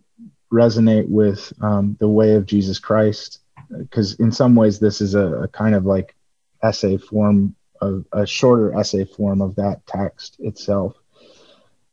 resonate 0.51 1.07
with 1.07 1.51
um, 1.61 1.97
the 1.99 2.07
way 2.07 2.35
of 2.35 2.45
Jesus 2.45 2.79
Christ, 2.79 3.39
because 3.69 4.15
in 4.15 4.31
some 4.31 4.55
ways 4.55 4.79
this 4.79 5.01
is 5.01 5.15
a, 5.15 5.43
a, 5.43 5.47
kind 5.47 5.75
of 5.75 5.85
like 5.85 6.15
essay 6.63 6.97
form 6.97 7.55
of 7.81 8.05
a 8.13 8.25
shorter 8.25 8.77
essay 8.77 9.05
form 9.05 9.41
of 9.41 9.55
that 9.55 9.85
text 9.85 10.37
itself. 10.39 10.95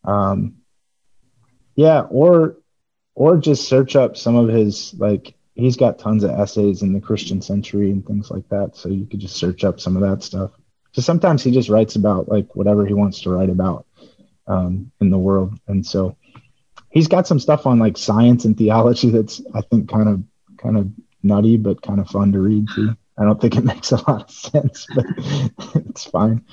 Um, 0.05 0.57
yeah, 1.75 2.03
or 2.03 2.57
or 3.15 3.37
just 3.37 3.69
search 3.69 3.97
up 3.97 4.17
some 4.17 4.37
of 4.37 4.49
his 4.49 4.95
like 4.95 5.35
he's 5.55 5.77
got 5.77 5.99
tons 5.99 6.25
of 6.25 6.31
essays 6.31 6.83
in 6.83 6.93
the 6.93 7.01
Christian 7.01 7.43
century 7.43 7.91
and 7.91 8.07
things 8.07 8.31
like 8.31 8.49
that. 8.49 8.77
So 8.77 8.89
you 8.89 9.07
could 9.07 9.21
just 9.21 9.37
search 9.37 9.65
up 9.65 9.81
some 9.81 9.97
of 9.97 10.03
that 10.03 10.23
stuff. 10.23 10.53
So 10.93 11.03
sometimes 11.03 11.43
he 11.43 11.51
just 11.51 11.69
writes 11.69 11.97
about 11.97 12.29
like 12.29 12.55
whatever 12.55 12.87
he 12.87 12.95
wants 12.95 13.23
to 13.23 13.31
write 13.31 13.51
about 13.51 13.87
um, 14.53 14.93
in 15.01 15.11
the 15.11 15.19
world. 15.19 15.59
And 15.67 15.85
so 15.85 16.17
he's 16.91 17.09
got 17.09 17.27
some 17.27 17.41
stuff 17.41 17.67
on 17.67 17.79
like 17.79 17.97
science 17.97 18.45
and 18.45 18.57
theology 18.57 19.11
that's 19.11 19.41
I 19.55 19.63
think 19.63 19.89
kind 19.89 20.09
of 20.09 20.23
kind 20.59 20.77
of 20.77 20.91
nutty 21.23 21.57
but 21.57 21.83
kind 21.83 22.01
of 22.01 22.09
fun 22.09 22.33
to 22.33 22.41
read 22.41 22.69
too. 22.75 22.97
I 23.19 23.25
don't 23.25 23.41
think 23.41 23.57
it 23.57 23.65
makes 23.73 23.93
a 23.93 23.97
lot 23.97 24.23
of 24.23 24.31
sense, 24.31 24.87
but 24.95 25.05
it's 25.87 26.05
fine. 26.05 26.45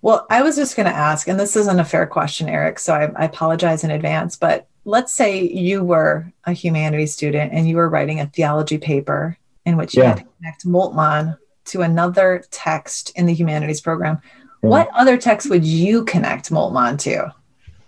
Well, 0.00 0.26
I 0.30 0.42
was 0.42 0.54
just 0.54 0.76
going 0.76 0.86
to 0.86 0.94
ask, 0.94 1.26
and 1.26 1.40
this 1.40 1.56
isn't 1.56 1.80
a 1.80 1.84
fair 1.84 2.06
question, 2.06 2.48
Eric, 2.48 2.78
so 2.78 2.94
I, 2.94 3.10
I 3.16 3.24
apologize 3.24 3.82
in 3.82 3.90
advance, 3.90 4.36
but 4.36 4.68
let's 4.84 5.12
say 5.12 5.42
you 5.42 5.82
were 5.82 6.32
a 6.44 6.52
humanities 6.52 7.12
student 7.12 7.52
and 7.52 7.68
you 7.68 7.76
were 7.76 7.88
writing 7.88 8.20
a 8.20 8.26
theology 8.26 8.78
paper 8.78 9.36
in 9.66 9.76
which 9.76 9.96
you 9.96 10.02
yeah. 10.02 10.10
had 10.10 10.18
to 10.18 10.26
connect 10.38 10.66
Moltmann 10.66 11.36
to 11.66 11.82
another 11.82 12.44
text 12.50 13.10
in 13.16 13.26
the 13.26 13.34
humanities 13.34 13.80
program. 13.80 14.20
What 14.60 14.88
other 14.94 15.16
text 15.16 15.48
would 15.50 15.64
you 15.64 16.04
connect 16.04 16.50
Moltmann 16.50 16.98
to? 17.00 17.34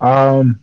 Um, 0.01 0.61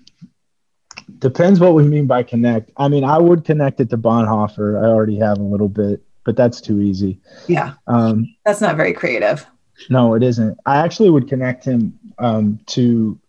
depends 1.19 1.59
what 1.59 1.73
we 1.73 1.83
mean 1.83 2.07
by 2.07 2.23
connect. 2.23 2.71
I 2.77 2.87
mean, 2.87 3.03
I 3.03 3.17
would 3.17 3.43
connect 3.45 3.79
it 3.79 3.89
to 3.89 3.97
Bonhoeffer. 3.97 4.81
I 4.81 4.87
already 4.87 5.17
have 5.17 5.37
a 5.37 5.43
little 5.43 5.69
bit, 5.69 6.01
but 6.23 6.35
that's 6.35 6.61
too 6.61 6.81
easy. 6.81 7.19
Yeah. 7.47 7.73
Um, 7.87 8.33
that's 8.45 8.61
not 8.61 8.77
very 8.77 8.93
creative. 8.93 9.45
No, 9.89 10.15
it 10.15 10.23
isn't. 10.23 10.57
I 10.65 10.77
actually 10.77 11.09
would 11.09 11.27
connect 11.27 11.63
him 11.65 11.99
um, 12.17 12.59
to 12.67 13.19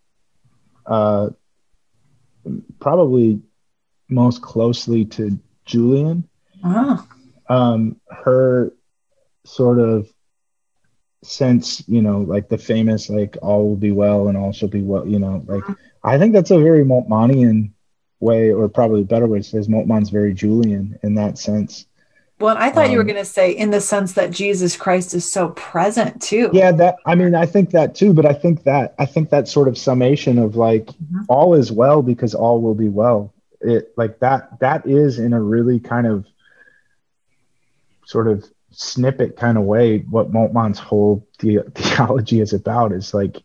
uh, 0.87 1.31
probably 2.81 3.41
most 4.09 4.41
closely 4.41 5.05
to 5.05 5.39
Julian. 5.67 6.29
Oh. 6.65 7.07
Um, 7.49 8.01
her 8.11 8.73
sort 9.45 9.79
of 9.79 10.09
since 11.23 11.83
you 11.89 12.01
know 12.01 12.21
like 12.21 12.49
the 12.49 12.59
famous 12.59 13.11
like 13.11 13.37
all 13.43 13.69
will 13.69 13.77
be 13.77 13.91
well 13.91 14.29
and 14.29 14.37
all 14.37 14.53
shall 14.53 14.69
be 14.69 14.83
well 14.83 15.07
you 15.07 15.19
know 15.19 15.43
like 15.47 15.65
i 16.05 16.17
think 16.17 16.33
that's 16.33 16.53
a 16.53 16.59
very 16.59 16.85
moltmannian 16.85 17.71
way 18.21 18.53
or 18.53 18.69
probably 18.69 19.01
a 19.01 19.05
better 19.05 19.27
way 19.27 19.39
to 19.39 19.45
say 19.45 19.59
is 19.59 19.69
moltmann's 19.69 20.11
very 20.11 20.33
julian 20.33 20.99
in 21.03 21.15
that 21.15 21.39
sense. 21.39 21.87
Well 22.41 22.57
i 22.57 22.71
thought 22.71 22.87
um, 22.87 22.93
you 22.93 22.99
were 22.99 23.03
um, 23.03 23.09
going 23.09 23.19
to 23.19 23.25
say 23.25 23.51
in 23.51 23.71
the 23.71 23.81
sense 23.81 24.13
that 24.13 24.31
jesus 24.31 24.77
christ 24.77 25.13
is 25.13 25.31
so 25.31 25.49
present 25.51 26.23
too. 26.23 26.51
Yeah 26.53 26.71
that 26.73 26.97
i 27.05 27.17
mean 27.17 27.35
i 27.35 27.47
think 27.47 27.71
that 27.71 27.97
too 27.97 28.13
but 28.13 28.25
i 28.25 28.33
think 28.33 28.63
that 28.63 28.95
i 29.01 29.07
think 29.07 29.31
that 29.31 29.49
sort 29.49 29.67
of 29.67 29.77
summation 29.77 30.39
of 30.39 30.55
like 30.55 30.87
mm-hmm. 30.87 31.23
all 31.29 31.55
is 31.55 31.73
well 31.73 32.01
because 32.01 32.35
all 32.35 32.61
will 32.61 32.77
be 32.77 32.89
well. 32.89 33.35
It 33.61 33.93
like 33.97 34.21
that 34.21 34.61
that 34.61 34.87
is 34.87 35.19
in 35.19 35.33
a 35.33 35.41
really 35.41 35.81
kind 35.81 36.07
of 36.07 36.27
sort 38.07 38.29
of 38.29 38.49
snippet 38.81 39.37
kind 39.37 39.59
of 39.59 39.65
way 39.65 39.99
what 40.09 40.31
Moltmann's 40.31 40.79
whole 40.79 41.27
the- 41.41 41.65
theology 41.75 42.41
is 42.41 42.53
about 42.53 42.93
is 42.93 43.13
like 43.13 43.43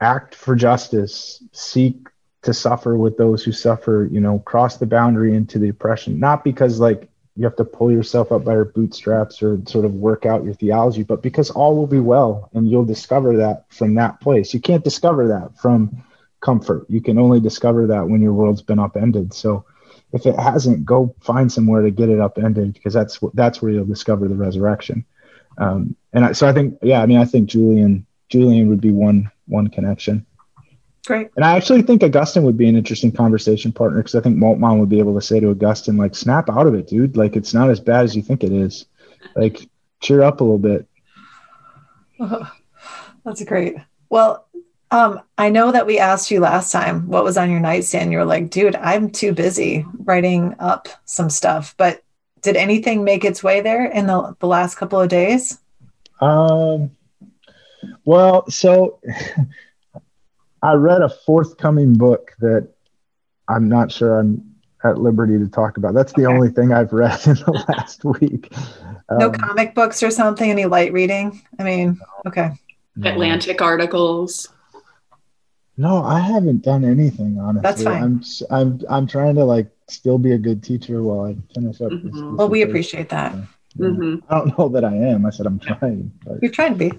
act 0.00 0.36
for 0.36 0.54
justice, 0.54 1.42
seek 1.50 2.06
to 2.42 2.54
suffer 2.54 2.96
with 2.96 3.16
those 3.16 3.42
who 3.42 3.50
suffer, 3.50 4.08
you 4.12 4.20
know, 4.20 4.38
cross 4.38 4.76
the 4.76 4.86
boundary 4.86 5.34
into 5.34 5.58
the 5.58 5.68
oppression, 5.70 6.20
not 6.20 6.44
because 6.44 6.78
like 6.78 7.08
you 7.34 7.42
have 7.44 7.56
to 7.56 7.64
pull 7.64 7.90
yourself 7.90 8.30
up 8.30 8.44
by 8.44 8.52
your 8.52 8.64
bootstraps 8.64 9.42
or 9.42 9.60
sort 9.66 9.84
of 9.84 9.94
work 9.94 10.24
out 10.24 10.44
your 10.44 10.54
theology, 10.54 11.02
but 11.02 11.20
because 11.20 11.50
all 11.50 11.74
will 11.74 11.88
be 11.88 11.98
well 11.98 12.50
and 12.54 12.70
you'll 12.70 12.84
discover 12.84 13.36
that 13.38 13.64
from 13.70 13.96
that 13.96 14.20
place. 14.20 14.54
You 14.54 14.60
can't 14.60 14.84
discover 14.84 15.26
that 15.28 15.58
from 15.60 16.04
comfort. 16.40 16.86
You 16.88 17.00
can 17.00 17.18
only 17.18 17.40
discover 17.40 17.88
that 17.88 18.08
when 18.08 18.22
your 18.22 18.34
world's 18.34 18.62
been 18.62 18.78
upended. 18.78 19.34
So 19.34 19.64
if 20.12 20.26
it 20.26 20.38
hasn't, 20.38 20.84
go 20.84 21.14
find 21.20 21.50
somewhere 21.50 21.82
to 21.82 21.90
get 21.90 22.08
it 22.08 22.20
upended 22.20 22.74
because 22.74 22.94
that's 22.94 23.18
that's 23.34 23.60
where 23.60 23.72
you'll 23.72 23.84
discover 23.84 24.28
the 24.28 24.34
resurrection. 24.34 25.04
Um, 25.58 25.96
and 26.12 26.24
I, 26.24 26.32
so 26.32 26.48
I 26.48 26.52
think, 26.52 26.78
yeah, 26.82 27.02
I 27.02 27.06
mean, 27.06 27.18
I 27.18 27.24
think 27.24 27.48
Julian 27.50 28.06
Julian 28.28 28.68
would 28.68 28.80
be 28.80 28.90
one 28.90 29.30
one 29.46 29.68
connection. 29.68 30.26
Great. 31.06 31.30
And 31.36 31.44
I 31.44 31.56
actually 31.56 31.82
think 31.82 32.02
Augustine 32.02 32.42
would 32.42 32.58
be 32.58 32.68
an 32.68 32.76
interesting 32.76 33.10
conversation 33.10 33.72
partner 33.72 33.98
because 33.98 34.14
I 34.14 34.20
think 34.20 34.36
Moltmann 34.36 34.78
would 34.78 34.90
be 34.90 34.98
able 34.98 35.14
to 35.14 35.26
say 35.26 35.40
to 35.40 35.50
Augustine, 35.50 35.96
like, 35.96 36.14
snap 36.14 36.50
out 36.50 36.66
of 36.66 36.74
it, 36.74 36.86
dude. 36.86 37.16
Like, 37.16 37.34
it's 37.34 37.54
not 37.54 37.70
as 37.70 37.80
bad 37.80 38.04
as 38.04 38.14
you 38.14 38.20
think 38.20 38.44
it 38.44 38.52
is. 38.52 38.84
Like, 39.34 39.70
cheer 40.00 40.22
up 40.22 40.42
a 40.42 40.44
little 40.44 40.58
bit. 40.58 40.86
Oh, 42.20 42.52
that's 43.24 43.42
great. 43.44 43.76
Well, 44.10 44.47
um, 44.90 45.20
I 45.36 45.50
know 45.50 45.70
that 45.72 45.86
we 45.86 45.98
asked 45.98 46.30
you 46.30 46.40
last 46.40 46.72
time 46.72 47.08
what 47.08 47.24
was 47.24 47.36
on 47.36 47.50
your 47.50 47.60
nightstand. 47.60 48.10
You 48.10 48.18
were 48.18 48.24
like, 48.24 48.50
dude, 48.50 48.76
I'm 48.76 49.10
too 49.10 49.32
busy 49.32 49.84
writing 50.04 50.54
up 50.58 50.88
some 51.04 51.28
stuff. 51.28 51.74
But 51.76 52.02
did 52.40 52.56
anything 52.56 53.04
make 53.04 53.24
its 53.24 53.42
way 53.42 53.60
there 53.60 53.84
in 53.84 54.06
the, 54.06 54.34
the 54.38 54.46
last 54.46 54.76
couple 54.76 55.00
of 55.00 55.08
days? 55.08 55.58
Um, 56.20 56.90
well, 58.04 58.48
so 58.50 59.00
I 60.62 60.72
read 60.72 61.02
a 61.02 61.08
forthcoming 61.08 61.94
book 61.94 62.34
that 62.40 62.68
I'm 63.48 63.68
not 63.68 63.92
sure 63.92 64.18
I'm 64.18 64.54
at 64.84 64.98
liberty 64.98 65.38
to 65.38 65.48
talk 65.48 65.76
about. 65.76 65.94
That's 65.94 66.12
the 66.12 66.26
okay. 66.26 66.34
only 66.34 66.48
thing 66.50 66.72
I've 66.72 66.92
read 66.92 67.18
in 67.26 67.34
the 67.34 67.64
last 67.68 68.04
week. 68.04 68.52
No 69.10 69.26
um, 69.26 69.32
comic 69.32 69.74
books 69.74 70.02
or 70.02 70.10
something? 70.10 70.50
Any 70.50 70.64
light 70.64 70.92
reading? 70.92 71.42
I 71.58 71.62
mean, 71.64 72.00
okay. 72.26 72.52
Atlantic 73.02 73.60
articles. 73.62 74.48
No, 75.78 76.02
I 76.02 76.18
haven't 76.18 76.62
done 76.62 76.84
anything 76.84 77.38
honestly. 77.38 77.62
That's 77.62 77.82
fine. 77.84 78.02
I'm 78.02 78.22
I'm 78.50 78.80
I'm 78.90 79.06
trying 79.06 79.36
to 79.36 79.44
like 79.44 79.70
still 79.88 80.18
be 80.18 80.32
a 80.32 80.38
good 80.38 80.62
teacher 80.62 81.02
while 81.02 81.24
I 81.24 81.36
finish 81.54 81.80
up. 81.80 81.92
Mm-hmm. 81.92 82.36
Well, 82.36 82.48
we 82.48 82.62
appreciate 82.62 83.08
that. 83.10 83.32
Mm-hmm. 83.78 84.16
I 84.28 84.38
don't 84.38 84.58
know 84.58 84.68
that 84.70 84.84
I 84.84 84.94
am. 84.94 85.24
I 85.24 85.30
said 85.30 85.46
I'm 85.46 85.60
trying. 85.60 86.12
But. 86.24 86.42
You're 86.42 86.50
trying 86.50 86.76
to 86.76 86.90
be. 86.90 86.98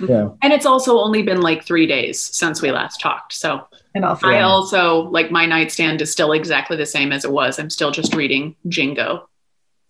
Yeah. 0.00 0.30
And 0.42 0.54
it's 0.54 0.64
also 0.64 0.98
only 0.98 1.22
been 1.22 1.42
like 1.42 1.64
three 1.64 1.86
days 1.86 2.18
since 2.18 2.62
we 2.62 2.72
last 2.72 2.98
talked. 3.00 3.34
So 3.34 3.66
and 3.94 4.06
I 4.06 4.40
also 4.40 5.02
like 5.10 5.30
my 5.30 5.44
nightstand 5.44 6.00
is 6.00 6.10
still 6.10 6.32
exactly 6.32 6.78
the 6.78 6.86
same 6.86 7.12
as 7.12 7.26
it 7.26 7.30
was. 7.30 7.58
I'm 7.58 7.68
still 7.68 7.90
just 7.90 8.14
reading 8.14 8.56
Jingo. 8.68 9.28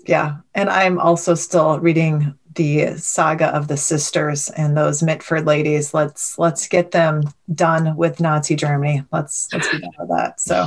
Yeah. 0.07 0.39
And 0.55 0.69
I'm 0.69 0.99
also 0.99 1.35
still 1.35 1.79
reading 1.79 2.35
the 2.55 2.97
saga 2.97 3.47
of 3.47 3.69
the 3.69 3.77
sisters 3.77 4.51
and 4.51 4.77
those 4.77 5.03
Mitford 5.03 5.47
ladies. 5.47 5.95
Let's 5.95 6.39
let's 6.39 6.69
get 6.69 6.91
them 6.91 7.23
done 7.55 7.97
with 7.97 8.21
Nazi 8.21 8.57
Germany. 8.57 9.05
Let's 9.13 9.53
let's 9.53 9.71
be 9.71 9.81
done 9.81 9.91
with 9.99 10.09
that. 10.11 10.41
So 10.41 10.67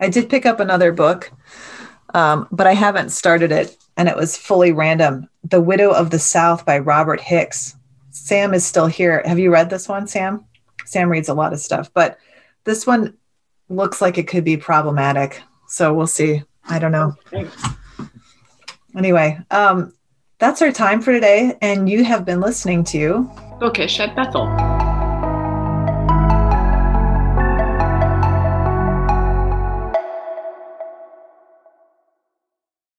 I 0.00 0.08
did 0.08 0.28
pick 0.28 0.46
up 0.46 0.60
another 0.60 0.92
book, 0.92 1.30
um, 2.12 2.48
but 2.50 2.66
I 2.66 2.74
haven't 2.74 3.10
started 3.10 3.52
it, 3.52 3.76
and 3.96 4.08
it 4.08 4.16
was 4.16 4.36
fully 4.36 4.72
random. 4.72 5.28
The 5.44 5.60
Widow 5.60 5.90
of 5.90 6.10
the 6.10 6.18
South 6.18 6.64
by 6.64 6.78
Robert 6.78 7.20
Hicks. 7.20 7.76
Sam 8.10 8.54
is 8.54 8.64
still 8.64 8.86
here. 8.86 9.22
Have 9.24 9.38
you 9.38 9.52
read 9.52 9.70
this 9.70 9.88
one, 9.88 10.06
Sam? 10.06 10.44
Sam 10.84 11.08
reads 11.08 11.28
a 11.28 11.34
lot 11.34 11.52
of 11.52 11.60
stuff, 11.60 11.90
but 11.92 12.18
this 12.64 12.86
one 12.86 13.16
looks 13.68 14.00
like 14.00 14.18
it 14.18 14.28
could 14.28 14.44
be 14.44 14.56
problematic. 14.56 15.42
So 15.66 15.92
we'll 15.92 16.06
see. 16.06 16.42
I 16.68 16.78
don't 16.78 16.92
know. 16.92 17.14
Anyway, 18.96 19.38
um, 19.50 19.92
that's 20.38 20.62
our 20.62 20.72
time 20.72 21.00
for 21.00 21.12
today. 21.12 21.56
And 21.60 21.88
you 21.88 22.04
have 22.04 22.24
been 22.24 22.40
listening 22.40 22.84
to 22.84 23.30
Bookish 23.60 24.00
at 24.00 24.14
Bethel. 24.16 24.73